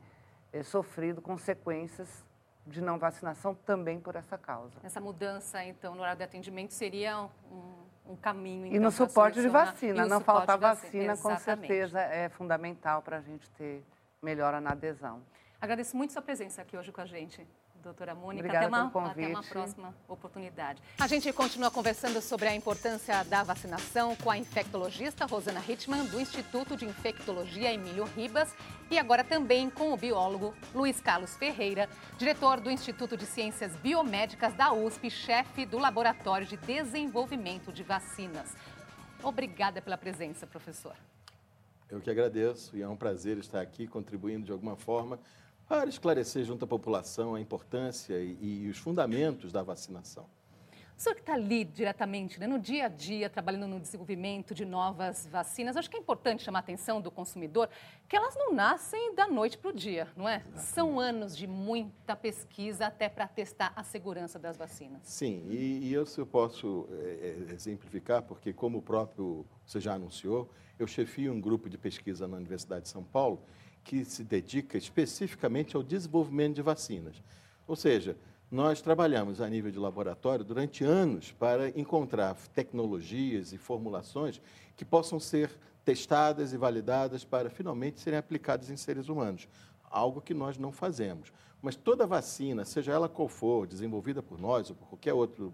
é, 0.54 0.62
sofrido 0.62 1.20
consequências 1.20 2.24
de 2.64 2.80
não 2.80 3.00
vacinação 3.00 3.56
também 3.56 4.00
por 4.00 4.16
essa 4.16 4.38
causa. 4.38 4.80
Essa 4.84 5.02
mudança, 5.02 5.64
então, 5.64 5.96
no 5.96 6.02
horário 6.02 6.18
de 6.20 6.24
atendimento 6.24 6.76
seria 6.76 7.28
um 7.52 7.85
um 8.08 8.16
caminho. 8.16 8.68
Então, 8.68 8.78
e 8.78 8.80
no 8.80 8.92
suporte 8.92 9.42
de 9.42 9.48
vacina, 9.48 10.06
não 10.06 10.22
falta 10.22 10.56
vacina, 10.58 11.18
com 11.18 11.38
certeza 11.38 12.00
é 12.00 12.30
fundamental 12.30 13.02
para 13.02 13.18
a 13.18 13.22
gente 13.22 13.50
ter 13.52 13.84
melhora 14.22 14.62
na 14.62 14.72
adesão. 14.72 15.22
Agradeço 15.60 15.96
muito 15.96 16.14
sua 16.14 16.22
presença 16.22 16.62
aqui 16.62 16.78
hoje 16.78 16.92
com 16.92 17.02
a 17.02 17.06
gente 17.06 17.48
doutora 17.86 18.16
Mônica. 18.16 18.48
Obrigada 18.48 18.66
até 18.66 18.76
uma, 18.76 18.90
pelo 18.90 18.92
convite. 18.92 19.26
Até 19.26 19.34
uma 19.34 19.44
próxima 19.44 19.96
oportunidade. 20.08 20.82
A 21.00 21.08
gente 21.08 21.32
continua 21.32 21.70
conversando 21.70 22.20
sobre 22.20 22.48
a 22.48 22.56
importância 22.56 23.24
da 23.26 23.44
vacinação 23.44 24.16
com 24.16 24.32
a 24.32 24.38
infectologista 24.38 25.26
Rosana 25.26 25.62
Hitman, 25.66 26.06
do 26.06 26.20
Instituto 26.20 26.76
de 26.76 26.86
Infectologia 26.86 27.72
Emílio 27.72 28.06
Ribas, 28.06 28.54
e 28.90 28.98
agora 28.98 29.24
também 29.24 29.70
com 29.70 29.94
o 29.94 29.98
biólogo 29.98 30.54
Luiz 30.74 31.00
Carlos 31.00 31.38
Ferreira, 31.38 31.88
diretor 32.18 32.60
do 32.60 32.72
Instituto 32.72 33.16
de 33.16 33.26
Ciências 33.26 33.76
Biomédicas 33.76 34.54
da 34.56 34.74
USP, 34.74 35.10
chefe 35.12 35.66
do 35.66 35.78
Laboratório 35.78 36.48
de 36.48 36.58
Desenvolvimento 36.58 37.72
de 37.72 37.84
Vacinas. 37.84 38.56
Obrigada 39.22 39.82
pela 39.82 39.98
presença, 39.98 40.48
professor. 40.48 40.96
Eu 41.90 42.02
que 42.02 42.10
agradeço 42.10 42.76
e 42.76 42.82
é 42.82 42.88
um 42.88 42.96
prazer 42.96 43.38
estar 43.38 43.62
aqui 43.62 43.86
contribuindo 43.86 44.46
de 44.46 44.52
alguma 44.52 44.76
forma 44.76 45.20
para 45.68 45.90
esclarecer 45.90 46.44
junto 46.44 46.66
à 46.66 46.68
população 46.68 47.36
a 47.36 47.42
importância 47.42 48.16
e, 48.20 48.66
e 48.66 48.70
os 48.70 48.78
fundamentos 48.78 49.52
da 49.52 49.64
vacinação. 49.64 50.26
O 50.98 51.02
senhor 51.02 51.16
que 51.16 51.22
está 51.22 51.34
ali 51.34 51.66
diretamente, 51.66 52.40
né, 52.40 52.48
no 52.48 52.58
dia 52.58 52.86
a 52.86 52.88
dia, 52.88 53.30
trabalhando 53.30 53.68
no 53.68 53.82
desenvolvimento 53.82 54.56
de 54.56 54.64
novas 54.64 55.28
vacinas, 55.28 55.76
acho 55.76 55.90
que 55.90 55.98
é 55.98 56.00
importante 56.00 56.42
chamar 56.42 56.60
a 56.60 56.62
atenção 56.62 57.02
do 57.02 57.12
consumidor 57.12 57.70
que 58.08 58.16
elas 58.16 58.34
não 58.38 58.54
nascem 58.54 59.14
da 59.14 59.28
noite 59.28 59.58
para 59.58 59.72
o 59.72 59.74
dia, 59.74 60.08
não 60.16 60.28
é? 60.28 60.38
Exatamente. 60.38 60.68
São 60.68 60.98
anos 60.98 61.36
de 61.36 61.48
muita 61.48 62.16
pesquisa 62.16 62.86
até 62.86 63.10
para 63.10 63.28
testar 63.28 63.74
a 63.76 63.84
segurança 63.84 64.40
das 64.40 64.56
vacinas. 64.56 65.02
Sim, 65.04 65.46
e, 65.50 65.90
e 65.90 65.94
eu, 65.94 66.06
se 66.06 66.18
eu 66.18 66.26
posso 66.26 66.88
é, 66.90 67.44
exemplificar, 67.52 68.22
porque 68.22 68.54
como 68.54 68.78
o 68.78 68.82
próprio 68.82 69.46
você 69.66 69.82
já 69.82 69.96
anunciou, 69.96 70.50
eu 70.80 70.88
chefio 70.88 71.34
um 71.34 71.42
grupo 71.42 71.70
de 71.70 71.78
pesquisa 71.78 72.26
na 72.26 72.38
Universidade 72.38 72.84
de 72.84 72.90
São 72.90 73.04
Paulo 73.04 73.42
que 73.86 74.04
se 74.04 74.24
dedica 74.24 74.78
especificamente 74.78 75.76
ao 75.76 75.84
desenvolvimento 75.84 76.56
de 76.56 76.62
vacinas. 76.64 77.24
Ou 77.68 77.76
seja, 77.76 78.18
nós 78.50 78.82
trabalhamos 78.82 79.40
a 79.40 79.48
nível 79.48 79.72
de 79.72 79.78
laboratório 79.78 80.44
durante 80.44 80.84
anos 80.84 81.32
para 81.32 81.70
encontrar 81.70 82.36
tecnologias 82.54 83.54
e 83.54 83.58
formulações 83.58 84.42
que 84.76 84.84
possam 84.84 85.20
ser 85.20 85.52
testadas 85.86 86.52
e 86.52 86.58
validadas 86.58 87.24
para 87.24 87.50
finalmente 87.50 88.00
serem 88.00 88.18
aplicadas 88.18 88.72
em 88.72 88.76
seres 88.76 89.08
humanos, 89.08 89.48
algo 89.84 90.20
que 90.20 90.34
nós 90.34 90.58
não 90.58 90.72
fazemos. 90.72 91.32
Mas 91.62 91.76
toda 91.76 92.08
vacina, 92.08 92.66
seja 92.66 92.92
ela 92.92 93.08
qual 93.08 93.28
for, 93.28 93.68
desenvolvida 93.68 94.22
por 94.22 94.40
nós 94.40 94.70
ou 94.70 94.76
por 94.76 94.88
qualquer 94.88 95.14
outro 95.14 95.54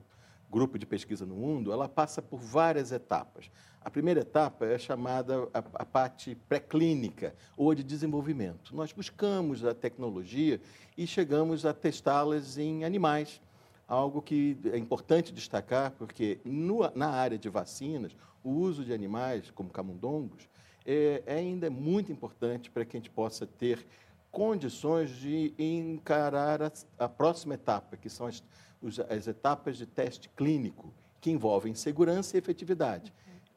grupo 0.49 0.79
de 0.79 0.85
pesquisa 0.85 1.25
no 1.25 1.35
mundo, 1.35 1.71
ela 1.71 1.87
passa 1.87 2.21
por 2.21 2.39
várias 2.39 2.91
etapas. 2.93 3.51
A 3.83 3.89
primeira 3.89 4.19
etapa 4.19 4.67
é 4.67 4.77
chamada 4.77 5.49
a, 5.51 5.57
a 5.57 5.85
parte 5.85 6.35
pré-clínica 6.47 7.33
ou 7.57 7.73
de 7.73 7.83
desenvolvimento. 7.83 8.75
Nós 8.75 8.93
buscamos 8.93 9.65
a 9.65 9.73
tecnologia 9.73 10.61
e 10.95 11.07
chegamos 11.07 11.65
a 11.65 11.73
testá-las 11.73 12.59
em 12.59 12.85
animais. 12.85 13.41
Algo 13.87 14.21
que 14.21 14.55
é 14.71 14.77
importante 14.77 15.33
destacar, 15.33 15.91
porque 15.97 16.39
no, 16.45 16.89
na 16.93 17.09
área 17.09 17.39
de 17.39 17.49
vacinas, 17.49 18.15
o 18.43 18.51
uso 18.51 18.85
de 18.85 18.93
animais, 18.93 19.49
como 19.49 19.71
camundongos, 19.71 20.47
é, 20.85 21.23
é 21.25 21.35
ainda 21.37 21.71
muito 21.71 22.11
importante 22.11 22.69
para 22.69 22.85
que 22.85 22.95
a 22.95 22.99
gente 22.99 23.09
possa 23.09 23.47
ter 23.47 23.83
condições 24.31 25.09
de 25.09 25.55
encarar 25.57 26.61
a, 26.61 26.71
a 26.99 27.09
próxima 27.09 27.55
etapa, 27.55 27.97
que 27.97 28.11
são 28.11 28.27
as, 28.27 28.43
as 29.09 29.27
etapas 29.27 29.75
de 29.75 29.87
teste 29.87 30.29
clínico, 30.29 30.93
que 31.19 31.31
envolvem 31.31 31.73
segurança 31.73 32.37
e 32.37 32.39
efetividade 32.39 33.11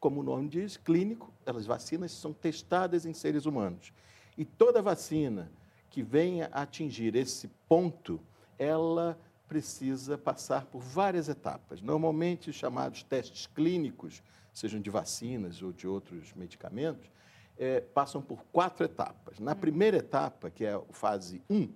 como 0.04 0.20
o 0.20 0.23
nome 0.23 0.50
diz, 0.50 0.76
clínico, 0.76 1.32
as 1.46 1.64
vacinas 1.64 2.12
são 2.12 2.30
testadas 2.30 3.06
em 3.06 3.14
seres 3.14 3.46
humanos. 3.46 3.90
E 4.37 4.44
toda 4.44 4.82
vacina 4.82 5.50
que 5.88 6.02
venha 6.02 6.50
a 6.52 6.61
atingir 6.61 7.16
esse 7.16 7.49
ponto, 7.66 8.20
ela 8.58 9.18
precisa 9.49 10.18
passar 10.18 10.66
por 10.66 10.82
várias 10.82 11.30
etapas. 11.30 11.80
Normalmente, 11.80 12.50
os 12.50 12.54
chamados 12.54 13.02
testes 13.02 13.46
clínicos, 13.46 14.23
sejam 14.52 14.78
de 14.78 14.90
vacinas 14.90 15.62
ou 15.62 15.73
de 15.73 15.88
outros 15.88 16.34
medicamentos, 16.34 17.11
é, 17.56 17.80
passam 17.80 18.20
por 18.20 18.44
quatro 18.52 18.84
etapas. 18.84 19.38
Na 19.38 19.54
primeira 19.54 19.96
etapa, 19.96 20.50
que 20.50 20.66
é 20.66 20.75
a 20.75 20.82
fase 20.90 21.40
1, 21.49 21.66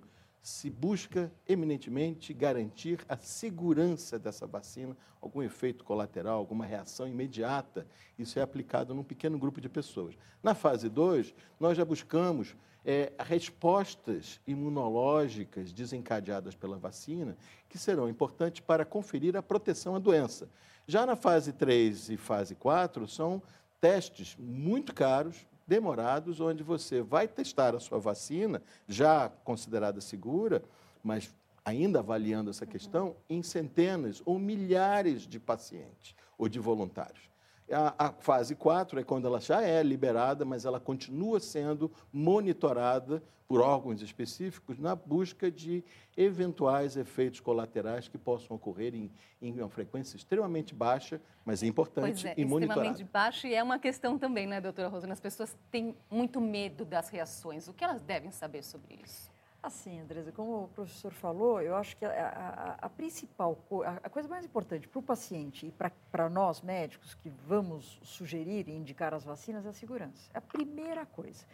se 0.41 0.69
busca 0.69 1.31
eminentemente 1.47 2.33
garantir 2.33 3.03
a 3.07 3.17
segurança 3.17 4.17
dessa 4.17 4.47
vacina, 4.47 4.95
algum 5.21 5.43
efeito 5.43 5.83
colateral, 5.83 6.37
alguma 6.37 6.65
reação 6.65 7.07
imediata. 7.07 7.85
Isso 8.17 8.39
é 8.39 8.41
aplicado 8.41 8.93
num 8.93 9.03
pequeno 9.03 9.37
grupo 9.37 9.59
de 9.59 9.69
pessoas. 9.69 10.15
Na 10.41 10.55
fase 10.55 10.89
2, 10.89 11.33
nós 11.59 11.77
já 11.77 11.83
buscamos 11.83 12.55
é, 12.85 13.11
respostas 13.19 14.39
imunológicas 14.47 15.71
desencadeadas 15.73 16.55
pela 16.55 16.77
vacina, 16.77 17.37
que 17.67 17.77
serão 17.77 18.09
importantes 18.09 18.61
para 18.61 18.85
conferir 18.85 19.35
a 19.35 19.43
proteção 19.43 19.95
à 19.95 19.99
doença. 19.99 20.49
Já 20.87 21.05
na 21.05 21.15
fase 21.15 21.53
3 21.53 22.09
e 22.09 22.17
fase 22.17 22.55
4, 22.55 23.07
são 23.07 23.43
testes 23.79 24.35
muito 24.39 24.93
caros, 24.93 25.45
demorados, 25.69 26.41
onde 26.41 26.63
você 26.63 27.03
vai 27.03 27.27
testar 27.27 27.75
a 27.75 27.79
sua 27.79 27.99
vacina, 27.99 28.61
já 28.87 29.29
considerada 29.43 30.01
segura, 30.01 30.63
mas 31.03 31.33
ainda 31.63 31.99
avaliando 31.99 32.49
essa 32.49 32.65
questão, 32.65 33.15
em 33.29 33.43
centenas 33.43 34.21
ou 34.25 34.39
milhares 34.39 35.27
de 35.27 35.39
pacientes 35.39 36.15
ou 36.37 36.49
de 36.49 36.59
voluntários. 36.59 37.28
A, 37.71 38.07
a, 38.07 38.11
fase 38.13 38.55
4 38.55 38.99
é 38.99 39.03
quando 39.03 39.27
ela 39.27 39.39
já 39.39 39.61
é 39.61 39.81
liberada, 39.83 40.43
mas 40.43 40.65
ela 40.65 40.79
continua 40.79 41.39
sendo 41.39 41.91
monitorada 42.11 43.21
por 43.47 43.61
órgãos 43.61 44.03
específicos 44.03 44.77
na 44.77 44.95
busca 44.95 45.49
de 45.49 45.83
eventuais 46.15 46.95
efeitos 46.95 47.39
colaterais 47.39 48.07
que 48.07 48.17
possam 48.17 48.55
ocorrer 48.55 48.93
em, 48.93 49.11
em 49.41 49.53
uma 49.59 49.69
frequência 49.69 50.15
extremamente 50.15 50.75
baixa, 50.75 51.19
mas 51.43 51.63
é 51.63 51.65
importante 51.65 52.21
pois 52.21 52.25
é, 52.25 52.33
e 52.37 52.45
monitorada. 52.45 52.81
extremamente 52.81 53.11
baixa 53.11 53.47
e 53.47 53.55
é 53.55 53.63
uma 53.63 53.79
questão 53.79 54.19
também, 54.19 54.45
né, 54.45 54.61
doutora 54.61 54.87
Rosana? 54.87 55.13
As 55.13 55.19
pessoas 55.19 55.57
têm 55.71 55.95
muito 56.11 56.39
medo 56.39 56.85
das 56.85 57.09
reações. 57.09 57.67
O 57.67 57.73
que 57.73 57.83
elas 57.83 58.03
devem 58.03 58.31
saber 58.31 58.63
sobre 58.63 58.99
isso? 59.03 59.31
Assim, 59.61 59.99
Andresa, 59.99 60.31
como 60.31 60.63
o 60.63 60.67
professor 60.69 61.11
falou, 61.11 61.61
eu 61.61 61.75
acho 61.75 61.97
que 61.97 62.05
a, 62.05 62.09
a, 62.11 62.85
a 62.85 62.89
principal, 62.89 63.57
a, 64.03 64.09
coisa 64.09 64.29
mais 64.29 64.45
importante 64.45 64.87
para 64.87 64.99
o 64.99 65.03
paciente 65.03 65.67
e 65.67 65.73
para 66.09 66.29
nós 66.29 66.61
médicos 66.61 67.13
que 67.13 67.29
vamos 67.29 67.99
sugerir 68.01 68.69
e 68.69 68.71
indicar 68.71 69.13
as 69.13 69.25
vacinas 69.25 69.65
é 69.65 69.69
a 69.69 69.73
segurança. 69.73 70.31
É 70.33 70.37
a 70.37 70.41
primeira 70.41 71.05
coisa. 71.05 71.45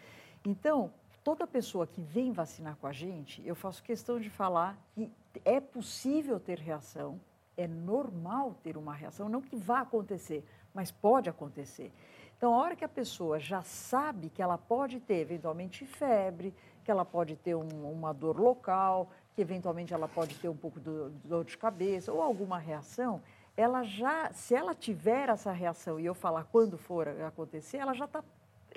Então, 0.46 0.94
toda 1.24 1.48
pessoa 1.48 1.88
que 1.88 2.00
vem 2.00 2.32
vacinar 2.32 2.76
com 2.76 2.86
a 2.86 2.92
gente, 2.92 3.42
eu 3.44 3.56
faço 3.56 3.82
questão 3.82 4.20
de 4.20 4.30
falar 4.30 4.78
que 4.94 5.12
é 5.44 5.60
possível 5.60 6.40
ter 6.40 6.60
reação, 6.60 7.20
é 7.58 7.68
normal 7.68 8.56
ter 8.62 8.78
uma 8.78 8.94
reação, 8.94 9.28
não 9.28 9.42
que 9.42 9.56
vá 9.56 9.80
acontecer, 9.80 10.46
mas 10.72 10.92
pode 10.92 11.28
acontecer. 11.28 11.92
Então, 12.38 12.54
a 12.54 12.58
hora 12.58 12.76
que 12.76 12.86
a 12.86 12.90
pessoa 12.90 13.40
já 13.40 13.64
sabe 13.64 14.30
que 14.30 14.42
ela 14.42 14.58
pode 14.58 15.00
ter 15.00 15.22
eventualmente 15.22 15.86
febre, 15.86 16.54
que 16.86 16.92
ela 16.92 17.04
pode 17.04 17.36
ter 17.36 17.56
um, 17.56 17.92
uma 17.92 18.14
dor 18.14 18.40
local, 18.40 19.10
que 19.34 19.42
eventualmente 19.42 19.94
ela 19.94 20.08
pode 20.08 20.36
ter 20.36 20.48
um 20.48 20.56
pouco 20.56 20.80
de 20.80 21.10
dor 21.26 21.44
de 21.44 21.58
cabeça 21.58 22.14
ou 22.14 22.22
alguma 22.22 22.60
reação, 22.60 23.22
ela 23.58 23.84
já, 23.84 24.32
se 24.32 24.54
ela 24.54 24.76
tiver 24.76 25.30
essa 25.30 25.52
reação 25.52 26.00
e 26.00 26.06
eu 26.06 26.14
falar 26.14 26.44
quando 26.46 26.78
for 26.78 27.08
acontecer, 27.08 27.78
ela 27.78 27.94
já 27.94 28.06
está 28.06 28.24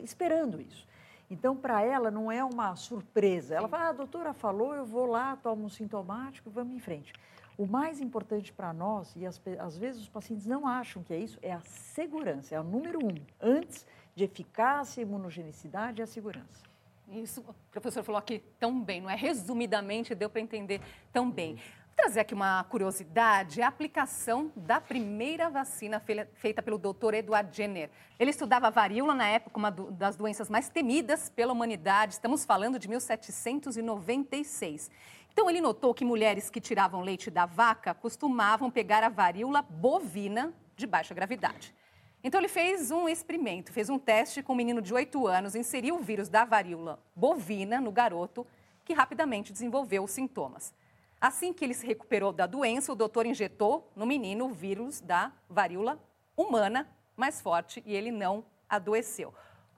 esperando 0.03 0.61
isso. 0.61 0.87
Então, 1.31 1.55
para 1.55 1.83
ela, 1.83 2.11
não 2.11 2.33
é 2.33 2.43
uma 2.43 2.75
surpresa. 2.75 3.55
Ela 3.55 3.69
fala, 3.69 3.85
ah, 3.85 3.89
a 3.91 3.93
doutora 3.93 4.33
falou, 4.33 4.75
eu 4.75 4.87
vou 4.87 5.05
lá, 5.05 5.37
tomo 5.37 5.67
um 5.67 5.69
sintomático, 5.69 6.49
vamos 6.49 6.75
em 6.75 6.81
frente. 6.81 7.13
O 7.59 7.67
mais 7.67 8.01
importante 8.01 8.53
para 8.53 8.73
nós, 8.73 9.15
e 9.17 9.27
as, 9.27 9.41
às 9.59 9.77
vezes 9.77 10.01
os 10.01 10.09
pacientes 10.09 10.47
não 10.47 10.67
acham 10.67 11.03
que 11.03 11.13
é 11.13 11.19
isso, 11.19 11.39
é 11.43 11.53
a 11.53 11.61
segurança, 11.61 12.55
é 12.55 12.61
o 12.61 12.65
número 12.65 13.05
um, 13.05 13.15
antes 13.41 13.85
de 14.15 14.25
eficácia, 14.25 15.03
imunogenicidade, 15.03 16.01
é 16.01 16.05
a 16.05 16.07
segurança. 16.07 16.68
Isso, 17.11 17.41
o 17.41 17.55
professor 17.71 18.03
falou 18.03 18.19
aqui 18.19 18.43
tão 18.59 18.81
bem, 18.81 19.01
não 19.01 19.09
é? 19.09 19.15
Resumidamente, 19.15 20.15
deu 20.15 20.29
para 20.29 20.41
entender 20.41 20.81
tão 21.13 21.31
bem. 21.31 21.55
Vou 21.55 21.97
trazer 21.97 22.21
aqui 22.21 22.35
uma 22.35 22.63
curiosidade, 22.65 23.63
a 23.63 23.69
aplicação 23.69 24.53
da 24.55 24.81
primeira 24.81 25.51
vacina 25.51 26.01
feita 26.35 26.63
pelo 26.63 26.79
Dr. 26.79 27.15
Edward 27.15 27.57
Jenner. 27.57 27.91
Ele 28.19 28.31
estudava 28.31 28.71
varíola 28.71 29.15
na 29.15 29.27
época, 29.27 29.59
uma 29.59 29.71
das 29.71 30.17
doenças 30.17 30.51
mais 30.51 30.69
temidas 30.69 31.31
pela 31.31 31.53
humanidade. 31.53 32.13
Estamos 32.13 32.45
falando 32.45 32.79
de 32.79 32.89
1796. 32.89 34.91
Então, 35.33 35.49
ele 35.49 35.61
notou 35.61 35.95
que 35.95 36.05
mulheres 36.05 36.51
que 36.51 36.61
tiravam 36.61 37.01
leite 37.01 37.31
da 37.31 37.47
vaca 37.47 37.95
costumavam 37.95 38.71
pegar 38.71 39.03
a 39.03 39.09
varíola 39.09 39.63
bovina 39.63 40.53
de 40.77 40.87
baixa 40.87 41.15
gravidade. 41.15 41.75
Então 42.23 42.41
ele 42.41 42.49
fez 42.49 42.91
um 42.91 43.09
experimento, 43.09 43.73
fez 43.73 43.89
um 43.89 43.99
teste 43.99 44.43
com 44.43 44.53
um 44.53 44.57
menino 44.57 44.83
de 44.83 44.93
8 44.93 45.27
anos, 45.27 45.55
inseriu 45.55 45.97
o 45.97 46.03
vírus 46.03 46.29
da 46.29 46.45
varíola 46.45 46.99
bovina 47.15 47.81
no 47.81 47.93
garoto, 47.93 48.47
que 48.85 48.93
rapidamente 48.93 49.53
desenvolveu 49.53 50.03
os 50.03 50.11
sintomas. 50.11 50.75
Assim 51.21 51.53
que 51.53 51.65
ele 51.65 51.75
se 51.75 51.87
recuperou 51.87 52.33
da 52.33 52.47
doença, 52.47 52.93
o 52.93 52.97
doutor 52.97 53.27
injetou 53.27 53.91
no 53.95 54.07
menino 54.07 54.47
o 54.47 54.53
vírus 54.53 55.01
da 55.01 55.33
varíola 55.49 55.99
humana 56.37 56.89
mais 57.17 57.41
forte 57.41 57.83
e 57.85 57.95
ele 57.95 58.11
não 58.11 58.45
adoeceu. 58.69 59.35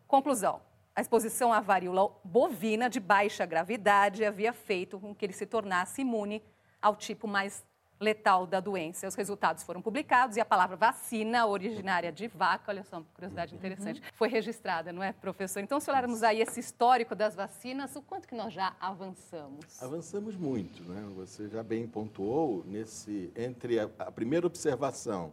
Conclusão: 0.07 0.61
a 0.95 1.01
exposição 1.01 1.53
à 1.53 1.61
varíola 1.61 2.11
bovina 2.25 2.91
de 2.91 3.01
baixa 3.01 3.47
gravidade 3.47 4.25
havia 4.25 4.53
feito 4.53 4.99
com 4.99 5.15
que 5.15 5.25
ele 5.25 5.33
se 5.33 5.47
tornasse 5.47 6.03
imune 6.03 6.43
ao 6.81 6.97
tipo 6.97 7.27
mais 7.27 7.65
letal 8.01 8.47
da 8.47 8.59
doença. 8.59 9.07
Os 9.07 9.15
resultados 9.15 9.63
foram 9.63 9.83
publicados 9.83 10.37
e 10.37 10.41
a 10.41 10.45
palavra 10.45 10.77
vacina, 10.77 11.47
originária 11.47 12.11
de 12.11 12.27
vaca, 12.27 12.71
olha 12.71 12.83
só, 12.83 12.97
uma 12.97 13.07
curiosidade 13.15 13.55
interessante, 13.55 14.01
uhum. 14.01 14.07
foi 14.15 14.29
registrada, 14.29 14.93
não 14.93 15.03
é, 15.03 15.13
professor? 15.13 15.61
Então, 15.61 15.79
se 15.79 15.91
olharmos 15.91 16.23
aí 16.23 16.41
esse 16.41 16.59
histórico 16.59 17.15
das 17.15 17.35
vacinas, 17.35 17.95
o 17.95 18.03
quanto 18.03 18.27
que 18.27 18.35
nós 18.35 18.53
já 18.53 18.75
avançamos? 18.81 19.83
Avançamos 19.83 20.35
muito, 20.35 20.83
né? 20.83 21.07
Você 21.17 21.49
já 21.49 21.63
bem 21.63 21.87
pontuou 21.87 22.65
nesse 22.67 23.31
entre 23.37 23.79
a, 23.79 23.85
a 23.99 24.11
primeira 24.11 24.47
observação 24.47 25.33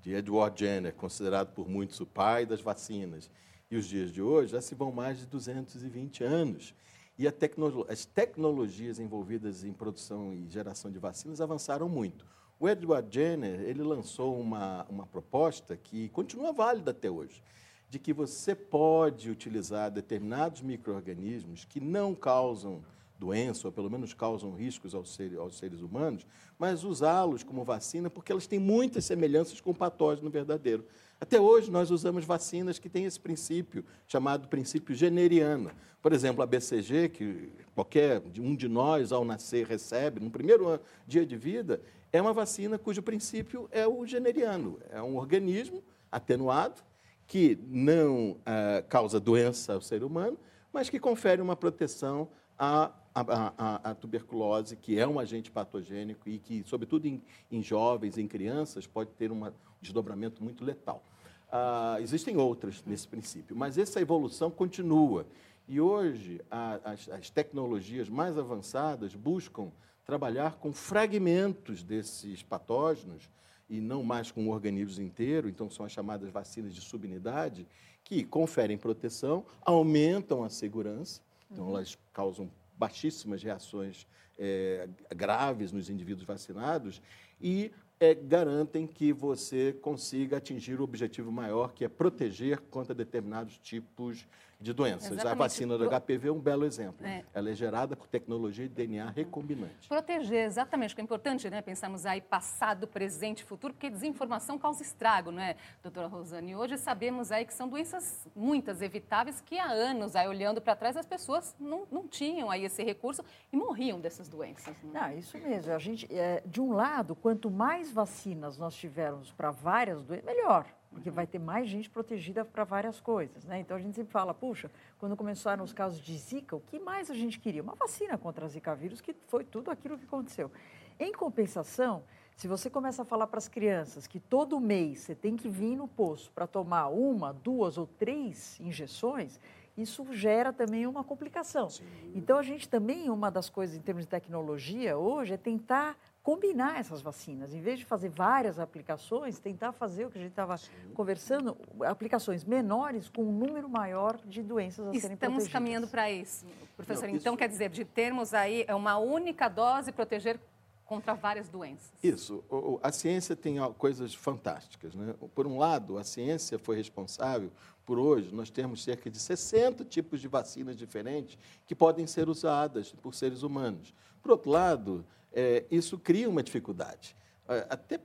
de 0.00 0.14
Edward 0.14 0.58
Jenner, 0.58 0.94
considerado 0.94 1.52
por 1.52 1.68
muitos 1.68 2.00
o 2.00 2.06
pai 2.06 2.46
das 2.46 2.60
vacinas, 2.60 3.30
e 3.70 3.76
os 3.76 3.86
dias 3.86 4.10
de 4.10 4.22
hoje, 4.22 4.52
já 4.52 4.62
se 4.62 4.74
vão 4.74 4.90
mais 4.90 5.18
de 5.18 5.26
220 5.26 6.24
anos. 6.24 6.74
E 7.18 7.28
tecno 7.32 7.84
as 7.88 8.04
tecnologias 8.04 9.00
envolvidas 9.00 9.64
em 9.64 9.72
produção 9.72 10.32
e 10.32 10.48
geração 10.48 10.88
de 10.88 11.00
vacinas 11.00 11.40
avançaram 11.40 11.88
muito. 11.88 12.24
O 12.60 12.68
Edward 12.68 13.12
Jenner 13.12 13.60
ele 13.62 13.82
lançou 13.82 14.38
uma, 14.38 14.86
uma 14.88 15.04
proposta 15.04 15.76
que 15.76 16.08
continua 16.10 16.52
válida 16.52 16.92
até 16.92 17.10
hoje, 17.10 17.42
de 17.90 17.98
que 17.98 18.12
você 18.12 18.54
pode 18.54 19.30
utilizar 19.30 19.90
determinados 19.90 20.60
micro-organismos 20.62 21.64
que 21.64 21.80
não 21.80 22.14
causam 22.14 22.84
doença, 23.18 23.66
ou 23.66 23.72
pelo 23.72 23.90
menos 23.90 24.14
causam 24.14 24.54
riscos 24.54 24.94
aos 24.94 25.12
seres, 25.12 25.38
aos 25.38 25.58
seres 25.58 25.80
humanos, 25.80 26.24
mas 26.56 26.84
usá-los 26.84 27.42
como 27.42 27.64
vacina 27.64 28.08
porque 28.08 28.30
elas 28.30 28.46
têm 28.46 28.60
muitas 28.60 29.04
semelhanças 29.04 29.60
com 29.60 29.70
o 29.70 29.74
patógeno 29.74 30.30
verdadeiro. 30.30 30.84
Até 31.20 31.40
hoje, 31.40 31.70
nós 31.70 31.90
usamos 31.90 32.24
vacinas 32.24 32.78
que 32.78 32.88
têm 32.88 33.04
esse 33.04 33.18
princípio, 33.18 33.84
chamado 34.06 34.46
princípio 34.46 34.94
generiano. 34.94 35.72
Por 36.00 36.12
exemplo, 36.12 36.42
a 36.42 36.46
BCG, 36.46 37.08
que 37.08 37.52
qualquer 37.74 38.22
um 38.38 38.54
de 38.54 38.68
nós, 38.68 39.10
ao 39.10 39.24
nascer, 39.24 39.66
recebe 39.66 40.20
no 40.20 40.30
primeiro 40.30 40.80
dia 41.06 41.26
de 41.26 41.36
vida, 41.36 41.80
é 42.12 42.22
uma 42.22 42.32
vacina 42.32 42.78
cujo 42.78 43.02
princípio 43.02 43.68
é 43.72 43.86
o 43.86 44.06
generiano. 44.06 44.78
É 44.90 45.02
um 45.02 45.16
organismo 45.16 45.82
atenuado 46.10 46.82
que 47.26 47.58
não 47.66 48.38
ah, 48.46 48.82
causa 48.88 49.18
doença 49.18 49.74
ao 49.74 49.80
ser 49.80 50.04
humano, 50.04 50.38
mas 50.72 50.88
que 50.88 51.00
confere 51.00 51.42
uma 51.42 51.56
proteção 51.56 52.28
a 52.56 52.92
a, 53.14 53.52
a, 53.58 53.90
a, 53.90 53.94
tuberculose, 53.94 54.76
que 54.76 54.98
é 54.98 55.06
um 55.06 55.18
agente 55.18 55.50
patogênico 55.50 56.28
e 56.28 56.38
que, 56.38 56.62
sobretudo 56.66 57.06
em, 57.06 57.22
em 57.50 57.62
jovens, 57.62 58.18
em 58.18 58.28
crianças, 58.28 58.86
pode 58.86 59.10
ter 59.10 59.32
um 59.32 59.44
desdobramento 59.80 60.42
muito 60.42 60.64
letal. 60.64 61.02
Ah, 61.50 61.96
existem 62.00 62.36
outras 62.36 62.82
nesse 62.84 63.08
princípio, 63.08 63.56
mas 63.56 63.78
essa 63.78 64.00
evolução 64.00 64.50
continua. 64.50 65.26
E 65.66 65.80
hoje, 65.80 66.40
a, 66.50 66.92
as, 66.92 67.08
as 67.08 67.30
tecnologias 67.30 68.08
mais 68.08 68.38
avançadas 68.38 69.14
buscam 69.14 69.70
trabalhar 70.04 70.56
com 70.56 70.72
fragmentos 70.72 71.82
desses 71.82 72.42
patógenos 72.42 73.28
e 73.68 73.80
não 73.80 74.02
mais 74.02 74.30
com 74.30 74.46
o 74.46 74.50
organismo 74.50 75.04
inteiro, 75.04 75.48
então 75.48 75.70
são 75.70 75.84
as 75.84 75.92
chamadas 75.92 76.30
vacinas 76.30 76.74
de 76.74 76.80
subunidade, 76.80 77.66
que 78.02 78.24
conferem 78.24 78.78
proteção, 78.78 79.44
aumentam 79.60 80.42
a 80.42 80.48
segurança, 80.48 81.20
então 81.50 81.64
uhum. 81.64 81.76
elas 81.76 81.98
causam 82.12 82.50
baixíssimas 82.78 83.42
reações 83.42 84.06
é, 84.38 84.88
graves 85.14 85.72
nos 85.72 85.90
indivíduos 85.90 86.26
vacinados 86.26 87.02
e 87.40 87.70
é, 88.00 88.14
garantem 88.14 88.86
que 88.86 89.12
você 89.12 89.72
consiga 89.80 90.36
atingir 90.36 90.80
o 90.80 90.84
objetivo 90.84 91.32
maior, 91.32 91.72
que 91.72 91.84
é 91.84 91.88
proteger 91.88 92.60
contra 92.70 92.94
determinados 92.94 93.58
tipos 93.58 94.18
de 94.18 94.28
doenças. 94.60 95.12
Exatamente. 95.12 95.32
A 95.32 95.34
vacina 95.34 95.78
do 95.78 95.88
HPV 95.88 96.28
é 96.28 96.32
um 96.32 96.40
belo 96.40 96.64
exemplo. 96.64 97.06
É. 97.06 97.24
Ela 97.32 97.50
é 97.50 97.54
gerada 97.54 97.96
por 97.96 98.08
tecnologia 98.08 98.68
de 98.68 98.74
DNA 98.74 99.10
recombinante. 99.10 99.88
Proteger, 99.88 100.44
exatamente, 100.44 100.94
que 100.94 101.00
é 101.00 101.04
importante, 101.04 101.48
né? 101.48 101.62
Pensarmos 101.62 102.04
aí 102.04 102.20
passado, 102.20 102.86
presente, 102.86 103.44
futuro, 103.44 103.72
porque 103.72 103.88
desinformação 103.88 104.58
causa 104.58 104.82
estrago, 104.82 105.30
não 105.30 105.40
é, 105.40 105.56
doutora 105.82 106.08
Rosane? 106.08 106.52
E 106.52 106.56
hoje 106.56 106.76
sabemos 106.76 107.30
aí 107.30 107.44
que 107.44 107.54
são 107.54 107.68
doenças 107.68 108.26
muitas 108.34 108.82
evitáveis 108.82 109.40
que 109.40 109.58
há 109.58 109.70
anos, 109.70 110.16
aí 110.16 110.26
olhando 110.26 110.60
para 110.60 110.74
trás, 110.74 110.96
as 110.96 111.06
pessoas 111.06 111.54
não, 111.58 111.86
não 111.90 112.08
tinham 112.08 112.50
aí 112.50 112.64
esse 112.64 112.82
recurso 112.82 113.24
e 113.52 113.56
morriam 113.56 114.00
dessas 114.00 114.28
doenças. 114.28 114.74
Não, 114.82 115.04
é? 115.04 115.10
não 115.10 115.18
isso 115.18 115.38
mesmo. 115.38 115.72
A 115.72 115.78
gente, 115.78 116.06
é, 116.12 116.42
de 116.44 116.60
um 116.60 116.72
lado, 116.72 117.14
quanto 117.14 117.50
mais 117.50 117.92
vacinas 117.92 118.58
nós 118.58 118.74
tivermos 118.74 119.30
para 119.32 119.50
várias 119.50 120.02
doenças, 120.02 120.26
melhor 120.26 120.66
porque 120.90 121.10
vai 121.10 121.26
ter 121.26 121.38
mais 121.38 121.68
gente 121.68 121.88
protegida 121.90 122.44
para 122.44 122.64
várias 122.64 123.00
coisas. 123.00 123.44
Né? 123.44 123.60
Então 123.60 123.76
a 123.76 123.80
gente 123.80 123.94
sempre 123.94 124.12
fala, 124.12 124.32
puxa, 124.32 124.70
quando 124.98 125.16
começaram 125.16 125.64
os 125.64 125.72
casos 125.72 126.00
de 126.00 126.16
Zika, 126.16 126.56
o 126.56 126.60
que 126.60 126.78
mais 126.78 127.10
a 127.10 127.14
gente 127.14 127.38
queria? 127.38 127.62
Uma 127.62 127.74
vacina 127.74 128.16
contra 128.16 128.46
a 128.46 128.48
Zika 128.48 128.74
vírus, 128.74 129.00
que 129.00 129.14
foi 129.26 129.44
tudo 129.44 129.70
aquilo 129.70 129.98
que 129.98 130.04
aconteceu. 130.04 130.50
Em 130.98 131.12
compensação, 131.12 132.02
se 132.36 132.48
você 132.48 132.70
começa 132.70 133.02
a 133.02 133.04
falar 133.04 133.26
para 133.26 133.38
as 133.38 133.48
crianças 133.48 134.06
que 134.06 134.20
todo 134.20 134.60
mês 134.60 135.00
você 135.00 135.14
tem 135.14 135.36
que 135.36 135.48
vir 135.48 135.76
no 135.76 135.88
posto 135.88 136.30
para 136.32 136.46
tomar 136.46 136.88
uma, 136.88 137.32
duas 137.32 137.78
ou 137.78 137.86
três 137.86 138.58
injeções, 138.60 139.40
isso 139.76 140.04
gera 140.12 140.52
também 140.52 140.86
uma 140.86 141.04
complicação. 141.04 141.70
Sim. 141.70 141.84
Então, 142.14 142.36
a 142.36 142.42
gente 142.42 142.68
também, 142.68 143.10
uma 143.10 143.30
das 143.30 143.48
coisas 143.48 143.76
em 143.76 143.80
termos 143.80 144.04
de 144.04 144.08
tecnologia 144.08 144.98
hoje 144.98 145.34
é 145.34 145.36
tentar 145.36 145.96
combinar 146.28 146.78
essas 146.78 147.00
vacinas. 147.00 147.54
Em 147.54 147.60
vez 147.62 147.78
de 147.78 147.86
fazer 147.86 148.10
várias 148.10 148.58
aplicações, 148.58 149.38
tentar 149.38 149.72
fazer 149.72 150.04
o 150.04 150.10
que 150.10 150.18
a 150.18 150.20
gente 150.20 150.32
estava 150.32 150.56
conversando, 150.92 151.56
aplicações 151.86 152.44
menores 152.44 153.08
com 153.08 153.22
um 153.22 153.32
número 153.32 153.66
maior 153.66 154.20
de 154.26 154.42
doenças 154.42 154.86
a 154.86 154.90
Estamos 154.90 155.00
serem 155.00 155.16
protegidas. 155.16 155.46
Estamos 155.46 155.48
caminhando 155.48 155.88
para 155.88 156.10
isso, 156.10 156.44
professor. 156.76 157.08
Não, 157.08 157.16
então, 157.16 157.32
isso... 157.32 157.38
quer 157.38 157.48
dizer, 157.48 157.70
de 157.70 157.82
termos 157.82 158.34
aí 158.34 158.62
é 158.68 158.74
uma 158.74 158.98
única 158.98 159.48
dose 159.48 159.90
proteger 159.90 160.38
contra 160.84 161.14
várias 161.14 161.48
doenças. 161.48 161.90
Isso. 162.02 162.44
A 162.82 162.92
ciência 162.92 163.34
tem 163.34 163.56
coisas 163.78 164.14
fantásticas. 164.14 164.94
Né? 164.94 165.14
Por 165.34 165.46
um 165.46 165.56
lado, 165.56 165.96
a 165.96 166.04
ciência 166.04 166.58
foi 166.58 166.76
responsável 166.76 167.50
por 167.86 167.98
hoje, 167.98 168.34
nós 168.34 168.50
temos 168.50 168.84
cerca 168.84 169.08
de 169.08 169.18
60 169.18 169.82
tipos 169.86 170.20
de 170.20 170.28
vacinas 170.28 170.76
diferentes 170.76 171.38
que 171.66 171.74
podem 171.74 172.06
ser 172.06 172.28
usadas 172.28 172.92
por 172.92 173.14
seres 173.14 173.42
humanos. 173.42 173.94
Por 174.20 174.32
outro 174.32 174.50
lado, 174.50 175.06
é, 175.32 175.64
isso 175.70 175.98
cria 175.98 176.28
uma 176.28 176.42
dificuldade. 176.42 177.16
É, 177.48 177.66
até 177.68 178.00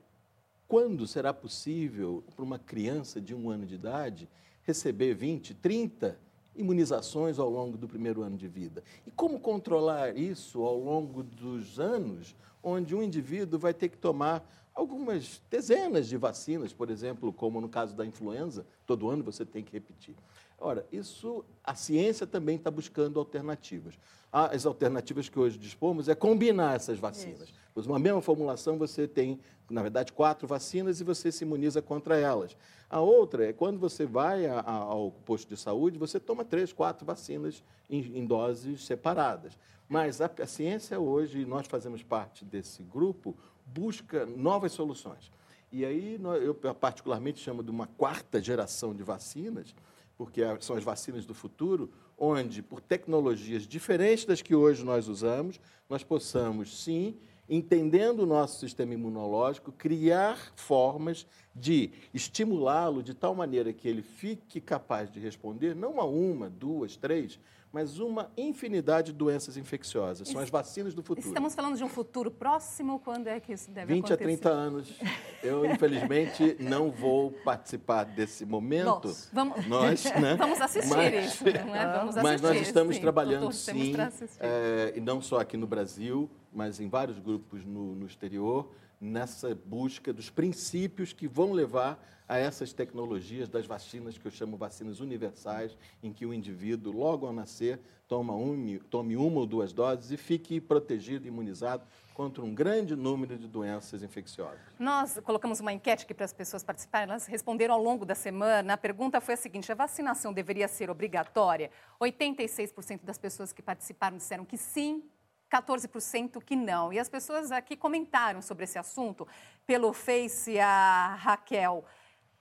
quando 0.68 1.06
será 1.06 1.34
possível 1.34 2.24
para 2.36 2.44
uma 2.44 2.58
criança 2.58 3.22
de 3.22 3.36
um 3.36 3.50
ano 3.50 3.66
de 3.66 3.76
idade 3.76 4.30
receber 4.64 5.14
20, 5.14 5.54
30 5.56 6.18
imunizações 6.56 7.40
ao 7.40 7.50
longo 7.50 7.78
do 7.78 7.88
primeiro 7.88 8.22
ano 8.22 8.38
de 8.38 8.48
vida? 8.48 8.84
E 9.06 9.12
como 9.12 9.40
controlar 9.40 10.18
isso 10.18 10.64
ao 10.64 10.78
longo 10.78 11.22
dos 11.24 11.80
anos, 11.80 12.36
onde 12.62 12.96
um 12.96 13.04
indivíduo 13.04 13.60
vai 13.60 13.74
ter 13.74 13.90
que 13.90 13.98
tomar 13.98 14.48
algumas 14.74 15.42
dezenas 15.50 16.08
de 16.08 16.18
vacinas, 16.18 16.74
por 16.74 16.90
exemplo, 16.90 17.32
como 17.32 17.62
no 17.62 17.70
caso 17.70 17.96
da 17.96 18.06
influenza, 18.06 18.66
todo 18.86 19.10
ano 19.10 19.24
você 19.24 19.46
tem 19.46 19.64
que 19.64 19.72
repetir. 19.72 20.16
Ora, 20.60 20.86
isso 20.92 21.44
a 21.64 21.76
ciência 21.76 22.26
também 22.26 22.56
está 22.56 22.72
buscando 22.72 23.20
alternativas. 23.20 23.98
As 24.32 24.66
alternativas 24.66 25.30
que 25.30 25.38
hoje 25.38 25.58
dispomos 25.58 26.10
é 26.10 26.16
combinar 26.16 26.76
essas 26.76 26.98
vacinas. 26.98 27.54
Pois 27.74 27.86
uma 27.86 28.00
mesma 28.00 28.22
formulação 28.22 28.78
você 28.78 29.08
tem, 29.08 29.40
na 29.70 29.82
verdade, 29.82 30.12
quatro 30.12 30.48
vacinas 30.48 31.00
e 31.00 31.04
você 31.04 31.32
se 31.32 31.44
imuniza 31.44 31.82
contra 31.82 32.18
elas. 32.18 32.56
A 32.90 33.00
outra 33.00 33.48
é 33.50 33.54
quando 33.54 33.80
você 33.80 34.06
vai 34.06 34.46
a, 34.46 34.60
a, 34.60 34.74
ao 34.74 35.12
posto 35.12 35.50
de 35.50 35.58
saúde, 35.58 35.98
você 35.98 36.20
toma 36.20 36.44
três, 36.44 36.74
quatro 36.74 37.06
vacinas 37.06 37.64
em, 37.90 38.00
em 38.18 38.26
doses 38.26 38.86
separadas. 38.86 39.58
Mas 39.88 40.22
a, 40.22 40.30
a 40.42 40.48
ciência 40.48 41.00
hoje, 41.00 41.46
nós 41.46 41.68
fazemos 41.68 42.02
parte 42.02 42.44
desse 42.44 42.82
grupo, 42.84 43.36
busca 43.66 44.26
novas 44.26 44.72
soluções. 44.72 45.32
E 45.72 45.84
aí 45.84 46.20
eu 46.42 46.54
particularmente 46.76 47.40
chamo 47.40 47.64
de 47.64 47.72
uma 47.72 47.88
quarta 47.88 48.40
geração 48.40 48.96
de 48.96 49.02
vacinas, 49.02 49.76
porque 50.18 50.42
são 50.60 50.76
as 50.76 50.84
vacinas 50.84 51.26
do 51.26 51.34
futuro, 51.34 51.92
onde, 52.18 52.62
por 52.62 52.80
tecnologias 52.82 53.68
diferentes 53.68 54.26
das 54.26 54.42
que 54.42 54.56
hoje 54.56 54.84
nós 54.84 55.08
usamos, 55.08 55.60
nós 55.90 56.04
possamos, 56.04 56.84
sim, 56.84 57.18
entendendo 57.50 58.22
o 58.22 58.26
nosso 58.26 58.60
sistema 58.60 58.94
imunológico, 58.94 59.72
criar 59.72 60.54
formas 60.56 61.28
de 61.54 61.92
estimulá-lo 62.14 63.04
de 63.04 63.14
tal 63.14 63.36
maneira 63.36 63.74
que 63.74 63.88
ele 63.88 64.02
fique 64.02 64.62
capaz 64.62 65.12
de 65.12 65.20
responder, 65.20 65.76
não 65.76 66.00
a 66.00 66.06
uma, 66.06 66.50
duas, 66.50 66.96
três, 66.96 67.40
mas 67.74 67.98
uma 67.98 68.30
infinidade 68.38 69.12
de 69.12 69.18
doenças 69.18 69.58
infecciosas. 69.58 70.30
São 70.30 70.40
as 70.40 70.50
vacinas 70.52 70.94
do 70.94 71.02
futuro. 71.02 71.28
Estamos 71.28 71.56
falando 71.56 71.76
de 71.76 71.84
um 71.84 71.90
futuro 71.90 72.30
próximo? 72.30 73.00
Quando 73.00 73.26
é 73.26 73.40
que 73.40 73.52
isso 73.52 73.72
deve 73.72 73.96
20 73.96 74.14
acontecer? 74.14 74.28
20 74.28 74.36
a 74.36 74.42
30 74.42 74.50
anos. 74.50 75.00
Eu, 75.42 75.66
infelizmente, 75.66 76.56
não 76.62 76.92
vou 76.92 77.32
participar 77.32 78.04
desse 78.04 78.46
momento. 78.46 79.08
Nós 79.08 79.30
vamos, 79.34 79.66
nós, 79.66 80.04
né? 80.04 80.36
vamos 80.38 80.62
assistir 80.62 80.88
mas, 80.88 81.26
isso. 81.26 81.44
Né? 81.64 81.94
Vamos 81.98 82.16
mas 82.18 82.42
nós 82.42 82.62
estamos 82.62 82.96
sim, 82.96 83.02
trabalhando, 83.02 83.52
sim, 83.52 83.94
é, 84.40 84.94
e 84.96 85.02
não 85.02 85.22
só 85.22 85.40
aqui 85.40 85.58
no 85.58 85.66
Brasil, 85.66 86.30
mas 86.52 86.80
em 86.80 86.88
vários 86.88 87.18
grupos 87.18 87.66
no, 87.66 87.96
no 87.96 88.06
exterior, 88.06 88.70
nessa 89.02 89.56
busca 89.56 90.14
dos 90.14 90.30
princípios 90.30 91.12
que 91.12 91.28
vão 91.28 91.52
levar 91.52 92.23
a 92.34 92.38
essas 92.40 92.74
tecnologias 92.74 93.48
das 93.48 93.68
vacinas, 93.68 94.18
que 94.18 94.26
eu 94.26 94.32
chamo 94.32 94.58
vacinas 94.58 95.00
universais, 95.00 95.78
em 96.02 96.12
que 96.12 96.26
o 96.26 96.34
indivíduo, 96.34 96.92
logo 96.92 97.28
ao 97.28 97.32
nascer, 97.32 97.80
toma 98.08 98.36
um, 98.36 98.80
tome 98.90 99.16
uma 99.16 99.42
ou 99.42 99.46
duas 99.46 99.72
doses 99.72 100.10
e 100.10 100.18
fique 100.18 100.60
protegido, 100.60 101.28
imunizado 101.28 101.86
contra 102.12 102.44
um 102.44 102.52
grande 102.52 102.96
número 102.96 103.38
de 103.38 103.48
doenças 103.48 104.02
infecciosas. 104.02 104.60
Nós 104.80 105.20
colocamos 105.24 105.60
uma 105.60 105.72
enquete 105.72 106.06
aqui 106.06 106.14
para 106.14 106.26
as 106.26 106.34
pessoas 106.34 106.64
participarem, 106.64 107.08
elas 107.08 107.28
responderam 107.28 107.76
ao 107.76 107.84
longo 107.84 108.04
da 108.04 108.16
semana. 108.16 108.74
A 108.74 108.78
pergunta 108.78 109.22
foi 109.22 109.36
a 109.36 109.38
seguinte: 109.38 109.72
a 109.72 109.76
vacinação 109.76 110.34
deveria 110.34 110.68
ser 110.68 110.90
obrigatória? 110.90 111.70
86% 112.02 113.02
das 113.04 113.20
pessoas 113.20 113.54
que 113.54 113.62
participaram 113.62 114.18
disseram 114.18 114.44
que 114.44 114.58
sim, 114.58 115.04
14% 115.52 116.44
que 116.44 116.56
não. 116.56 116.92
E 116.92 116.98
as 116.98 117.10
pessoas 117.10 117.52
aqui 117.52 117.78
comentaram 117.78 118.42
sobre 118.42 118.64
esse 118.64 118.80
assunto 118.80 119.28
pelo 119.68 119.94
Face, 119.94 120.60
a 120.60 121.14
Raquel. 121.20 121.86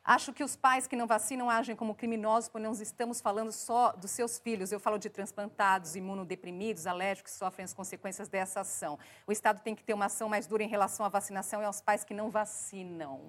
Acho 0.05 0.33
que 0.33 0.43
os 0.43 0.57
pais 0.57 0.89
que 0.89 0.97
não 0.97 1.07
vacinam 1.07 1.49
agem 1.49 1.77
como 1.77 1.95
criminosos, 1.95 2.49
pois 2.49 2.63
não 2.63 2.73
estamos 2.73 3.21
falando 3.21 3.53
só 3.53 3.93
dos 3.93 4.11
seus 4.11 4.37
filhos. 4.37 4.73
Eu 4.73 4.81
falo 4.81 4.99
de 4.99 5.09
transplantados, 5.09 5.95
imunodeprimidos, 5.95 6.89
alérgicos 6.89 7.33
que 7.33 7.39
sofrem 7.39 7.65
as 7.65 7.73
consequências 7.73 8.29
dessa 8.29 8.61
ação. 8.61 8.99
O 9.27 9.33
Estado 9.33 9.61
tem 9.61 9.77
que 9.77 9.85
ter 9.85 9.95
uma 9.95 10.07
ação 10.07 10.29
mais 10.29 10.47
dura 10.47 10.65
em 10.65 10.69
relação 10.69 11.07
à 11.07 11.09
vacinação 11.09 11.63
e 11.63 11.65
aos 11.65 11.81
pais 11.81 12.03
que 12.03 12.13
não 12.13 12.31
vacinam. 12.31 13.21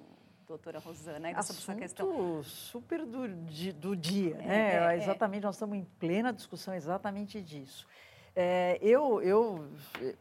Doutora 0.48 0.78
Rosana, 0.80 1.28
ainda 1.28 1.42
sobre 1.42 1.62
essa 1.62 1.74
questão. 1.74 2.42
super 2.42 3.06
do, 3.06 3.28
do 3.28 3.96
dia, 3.96 4.34
né? 4.36 4.74
É, 4.74 4.94
é, 4.94 4.96
exatamente, 4.96 5.44
nós 5.44 5.54
estamos 5.54 5.78
em 5.78 5.84
plena 5.98 6.32
discussão 6.32 6.74
exatamente 6.74 7.40
disso. 7.40 7.86
É, 8.36 8.78
eu, 8.82 9.22
eu, 9.22 9.70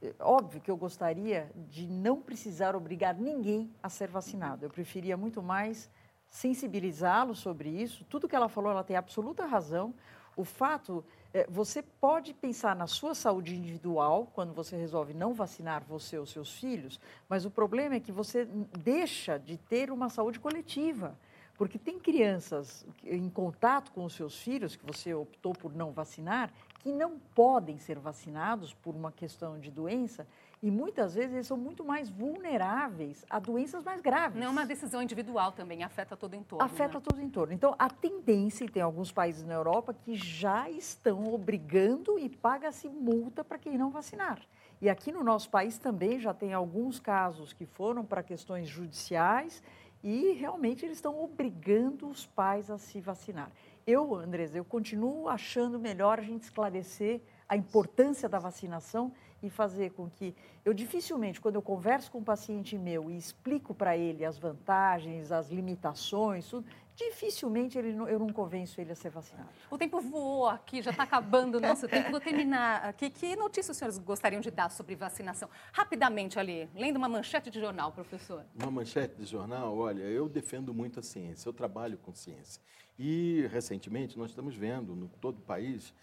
é, 0.02 0.14
óbvio 0.20 0.62
que 0.62 0.70
eu 0.70 0.78
gostaria 0.78 1.52
de 1.56 1.88
não 1.88 2.22
precisar 2.22 2.76
obrigar 2.76 3.16
ninguém 3.16 3.74
a 3.82 3.90
ser 3.90 4.08
vacinado. 4.08 4.66
Eu 4.66 4.70
preferia 4.70 5.18
muito 5.18 5.42
mais 5.42 5.90
sensibilizá-lo 6.34 7.36
sobre 7.36 7.70
isso. 7.70 8.04
Tudo 8.06 8.28
que 8.28 8.36
ela 8.36 8.50
falou, 8.50 8.72
ela 8.72 8.84
tem 8.84 8.98
absoluta 8.98 9.46
razão. 9.46 9.94
O 10.36 10.44
fato, 10.44 11.06
é, 11.32 11.46
você 11.48 11.84
pode 11.84 12.34
pensar 12.34 12.76
na 12.76 12.88
sua 12.88 13.14
saúde 13.14 13.56
individual 13.56 14.28
quando 14.34 14.52
você 14.52 14.76
resolve 14.76 15.14
não 15.14 15.32
vacinar 15.32 15.84
você 15.84 16.18
ou 16.18 16.26
seus 16.26 16.52
filhos, 16.56 17.00
mas 17.30 17.46
o 17.46 17.52
problema 17.52 17.96
é 17.96 18.00
que 18.00 18.12
você 18.12 18.46
deixa 18.80 19.38
de 19.38 19.58
ter 19.58 19.92
uma 19.92 20.10
saúde 20.10 20.40
coletiva 20.40 21.16
Porque 21.56 21.78
tem 21.78 22.00
crianças 22.00 22.84
em 23.04 23.30
contato 23.30 23.92
com 23.92 24.04
os 24.04 24.14
seus 24.14 24.40
filhos, 24.40 24.76
que 24.76 24.84
você 24.84 25.14
optou 25.14 25.54
por 25.54 25.72
não 25.72 25.92
vacinar, 25.92 26.52
que 26.80 26.92
não 26.92 27.20
podem 27.36 27.78
ser 27.78 28.00
vacinados 28.00 28.74
por 28.74 28.96
uma 28.96 29.12
questão 29.12 29.60
de 29.60 29.70
doença 29.70 30.26
e 30.64 30.72
muitas 30.72 31.14
vezes 31.14 31.34
eles 31.34 31.46
são 31.46 31.58
muito 31.58 31.84
mais 31.84 32.10
vulneráveis 32.10 33.26
a 33.30 33.38
doenças 33.38 33.84
mais 33.84 34.00
graves. 34.00 34.40
Não 34.40 34.48
é 34.48 34.50
uma 34.50 34.66
decisão 34.66 35.04
individual 35.04 35.52
também, 35.52 35.84
afeta 35.84 36.16
todo 36.16 36.32
o 36.32 36.36
entorno. 36.38 36.64
Afeta 36.64 37.00
né? 37.00 37.04
todo 37.06 37.18
o 37.18 37.22
entorno. 37.22 37.54
Então, 37.54 37.76
a 37.78 37.90
tendência, 37.90 38.64
e 38.64 38.70
tem 38.70 38.82
alguns 38.82 39.12
países 39.12 39.44
na 39.44 39.54
Europa 39.54 39.94
que 39.94 40.16
já 40.16 40.70
estão 40.70 41.34
obrigando 41.34 42.18
e 42.18 42.30
paga-se 42.30 42.88
multa 42.88 43.44
para 43.44 43.58
quem 43.58 43.78
não 43.78 43.92
vacinar. 43.92 44.40
E 44.82 44.90
aqui 44.90 45.12
no 45.12 45.22
nosso 45.22 45.50
país 45.50 45.78
também 45.78 46.18
já 46.18 46.34
tem 46.34 46.54
alguns 46.54 46.98
casos 46.98 47.52
que 47.52 47.66
foram 47.66 48.06
para 48.06 48.24
questões 48.24 48.70
judiciais 48.70 49.62
e 50.02 50.32
realmente 50.32 50.86
eles 50.86 50.98
estão 50.98 51.22
obrigando 51.22 52.08
os 52.08 52.26
pais 52.26 52.72
a 52.72 52.78
se 52.78 53.02
vacinar. 53.02 53.52
Eu, 53.86 54.16
Andres, 54.16 54.56
eu 54.56 54.64
continuo 54.64 55.28
achando 55.28 55.78
melhor 55.78 56.20
a 56.20 56.24
gente 56.24 56.44
esclarecer 56.44 57.20
a 57.50 57.58
importância 57.58 58.30
da 58.30 58.40
vacinação 58.40 59.12
e 59.44 59.50
fazer 59.50 59.92
com 59.92 60.10
que 60.10 60.34
eu 60.64 60.74
dificilmente, 60.74 61.42
quando 61.42 61.56
eu 61.56 61.62
converso 61.62 62.10
com 62.10 62.20
um 62.20 62.24
paciente 62.24 62.78
meu 62.78 63.12
e 63.12 63.18
explico 63.18 63.74
para 63.74 63.98
ele 63.98 64.24
as 64.24 64.38
vantagens, 64.38 65.32
as 65.32 65.50
limitações, 65.50 66.50
tudo, 66.50 66.66
dificilmente 66.96 67.78
ele, 67.78 67.90
eu 67.90 68.20
não 68.20 68.30
convenço 68.30 68.80
ele 68.80 68.92
a 68.92 68.96
ser 68.96 69.10
vacinado. 69.10 69.50
O 69.70 69.78
tempo 69.78 70.00
voou 70.00 70.48
aqui, 70.48 70.82
já 70.82 70.92
está 70.92 71.04
acabando 71.04 71.58
o 71.58 71.60
nosso 71.60 71.88
tempo. 71.88 72.12
Vou 72.12 72.22
terminar 72.22 72.86
aqui. 72.86 73.10
Que 73.10 73.36
notícias 73.36 73.70
os 73.70 73.78
senhores 73.78 73.98
gostariam 73.98 74.42
de 74.42 74.52
dar 74.52 74.70
sobre 74.70 74.96
vacinação? 74.96 75.50
Rapidamente 75.72 76.40
ali, 76.40 76.70
lendo 76.76 76.98
uma 76.98 77.10
manchete 77.10 77.50
de 77.50 77.60
jornal, 77.60 77.92
professor. 77.92 78.46
Uma 78.56 78.72
manchete 78.72 79.16
de 79.16 79.26
jornal, 79.26 79.76
olha, 79.78 80.04
eu 80.04 80.30
defendo 80.30 80.74
muito 80.74 81.00
a 81.00 81.04
ciência, 81.04 81.50
eu 81.50 81.54
trabalho 81.54 81.98
com 81.98 82.14
ciência. 82.14 82.62
E, 82.98 83.48
recentemente, 83.52 84.18
nós 84.18 84.30
estamos 84.30 84.56
vendo, 84.56 84.96
no 84.96 85.08
todo 85.08 85.40
o 85.40 85.42
país, 85.42 85.94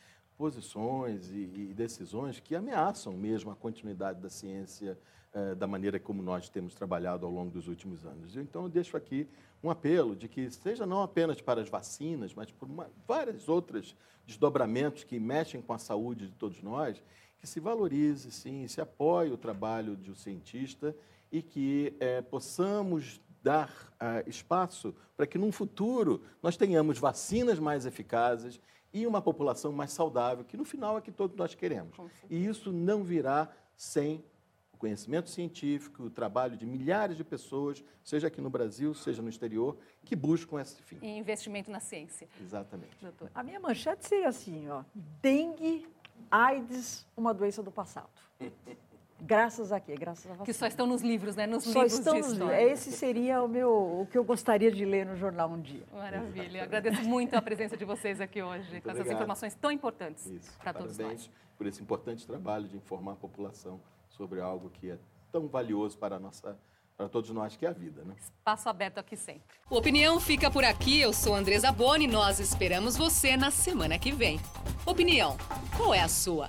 posições 0.41 1.31
e, 1.31 1.69
e, 1.69 1.75
decisões 1.75 2.41
que 2.41 2.57
ameaçam 2.57 3.13
mesmo 3.13 3.51
a 3.51 3.55
continuidade 3.55 4.23
da 4.23 4.31
ciência 4.31 4.99
eh, 5.35 5.55
da 5.55 5.67
maneira 5.67 6.01
como 6.01 6.23
nós 6.23 6.49
temos 6.49 6.75
trabalhado 6.75 7.27
ao 7.27 7.31
longo 7.31 7.51
dos 7.51 7.69
últimos 7.69 8.07
anos. 8.07 8.35
Então, 8.35 8.63
eu 8.63 8.71
deixo 8.71 8.97
aqui 8.97 9.29
um 9.63 9.69
apelo 9.69 10.17
de 10.17 10.29
que 10.29 10.51
seja 10.51 10.87
não 10.87 11.03
apenas 11.03 11.43
para 11.43 11.61
as 11.61 11.69
vacinas, 11.69 12.33
mas 12.33 12.51
por 12.51 12.71
uma, 12.71 12.91
vários 13.07 13.51
outros 13.51 13.95
desdobramentos 14.27 15.05
que 15.05 15.21
mexem 15.21 15.61
com 15.61 15.75
a 15.75 15.79
saúde 15.79 16.29
de 16.29 16.35
todos 16.35 16.63
nós, 16.63 17.03
que 17.39 17.47
se 17.47 17.61
valorize, 17.61 18.33
sim, 18.33 18.67
se 18.67 18.81
apoie 18.81 19.31
o 19.31 19.37
trabalho 19.37 19.95
de 19.95 20.11
um 20.11 20.15
cientista 20.15 20.97
e 21.31 21.43
que 21.43 21.95
eh, 22.01 22.23
possamos 22.23 23.21
dar 23.43 23.71
uh, 23.95 24.29
espaço 24.29 24.95
para 25.17 25.27
que, 25.27 25.39
num 25.39 25.53
futuro, 25.53 26.23
nós 26.43 26.57
tenhamos 26.57 26.99
vacinas 26.99 27.59
mais 27.59 27.87
eficazes 27.87 28.61
e 28.93 29.07
uma 29.07 29.23
população 29.23 29.73
mais 29.73 29.93
saudável, 29.93 30.45
que 30.45 30.57
no 30.57 30.65
final 30.65 30.99
é 30.99 31.01
que 31.01 31.13
todos 31.13 31.37
nós 31.37 31.55
queremos. 31.55 31.97
E 32.29 32.45
isso 32.45 32.73
não 32.73 33.05
virá 33.05 33.49
sem 33.77 34.25
o 34.73 34.77
conhecimento 34.77 35.31
científico, 35.31 36.05
o 36.05 36.11
trabalho 36.11 36.57
de 36.57 36.67
milhares 36.67 37.17
de 37.17 37.25
pessoas, 37.25 37.85
seja 38.03 38.27
aqui 38.27 38.41
no 38.41 38.51
Brasil, 38.51 38.95
seja 38.95 39.23
no 39.23 39.29
exterior, 39.29 39.77
que 40.05 40.17
buscam 40.17 40.61
esse 40.61 40.83
fim. 40.83 40.99
E 41.03 41.19
investimento 41.19 41.71
na 41.71 41.81
ciência. 41.81 42.29
Exatamente. 42.41 42.97
Doutor. 43.01 43.31
A 43.35 43.43
minha 43.43 43.61
manchete 43.61 44.09
seria 44.09 44.29
assim, 44.29 44.69
ó, 44.69 44.83
dengue, 44.95 45.87
AIDS, 46.31 47.07
uma 47.17 47.33
doença 47.33 47.63
do 47.63 47.71
passado. 47.71 48.11
Graças 49.23 49.71
a 49.73 49.79
quê? 49.81 49.95
Graças 49.97 50.25
a 50.27 50.29
vacina. 50.31 50.45
Que 50.47 50.53
só 50.53 50.67
estão 50.67 50.87
nos 50.87 51.03
livros, 51.03 51.37
né? 51.37 51.47
Nos 51.47 51.65
só 51.65 51.83
livros 51.83 51.99
estão 51.99 52.15
de 52.15 52.21
nos 52.21 52.33
história. 52.33 52.59
livros. 52.61 52.73
Esse 52.87 52.93
seria 52.93 53.43
o 53.43 53.49
meu, 53.49 53.71
o 53.71 54.07
que 54.11 54.17
eu 54.17 54.25
gostaria 54.25 54.71
de 54.71 54.85
ler 54.85 55.05
no 55.07 55.17
jornal 55.17 55.51
um 55.51 55.61
dia. 55.61 55.85
Maravilha. 55.93 56.63
Agradeço 56.65 57.03
muito 57.05 57.35
a 57.35 57.43
presença 57.43 57.77
de 57.77 57.85
vocês 57.85 58.21
aqui 58.21 58.43
hoje, 58.43 58.71
Muito 58.71 58.83
com 58.83 58.91
essas 58.91 59.01
obrigado. 59.01 59.17
informações 59.19 59.55
tão 59.55 59.71
importantes 59.71 60.27
Isso. 60.27 60.51
para 60.59 60.73
todos 60.73 60.97
Parabéns 60.97 61.27
nós. 61.27 61.31
por 61.59 61.67
esse 61.67 61.83
importante 61.83 62.27
trabalho 62.27 62.67
de 62.69 62.77
informar 62.77 63.13
a 63.13 63.17
população 63.17 63.81
sobre 64.09 64.41
algo 64.41 64.71
que 64.71 64.91
é 64.91 64.99
tão 65.31 65.47
valioso 65.49 65.99
para, 65.99 66.17
a 66.17 66.19
nossa, 66.19 66.59
para 66.97 67.09
todos 67.09 67.31
nós, 67.31 67.57
que 67.57 67.67
é 67.67 67.69
a 67.69 67.73
vida. 67.73 68.03
Né? 68.05 68.15
Passo 68.43 68.69
aberto 68.69 68.99
aqui 68.99 69.17
sempre. 69.17 69.43
O 69.71 69.77
Opinião 69.77 70.19
fica 70.19 70.51
por 70.51 70.65
aqui. 70.65 71.01
Eu 71.01 71.13
sou 71.13 71.35
Andresa 71.35 71.71
Boni. 71.71 72.07
Nós 72.07 72.41
esperamos 72.41 72.97
você 72.97 73.37
na 73.37 73.51
semana 73.51 73.99
que 73.99 74.13
vem. 74.13 74.41
Opinião, 74.87 75.37
qual 75.77 75.93
é 75.95 76.01
a 76.01 76.09
sua? 76.09 76.49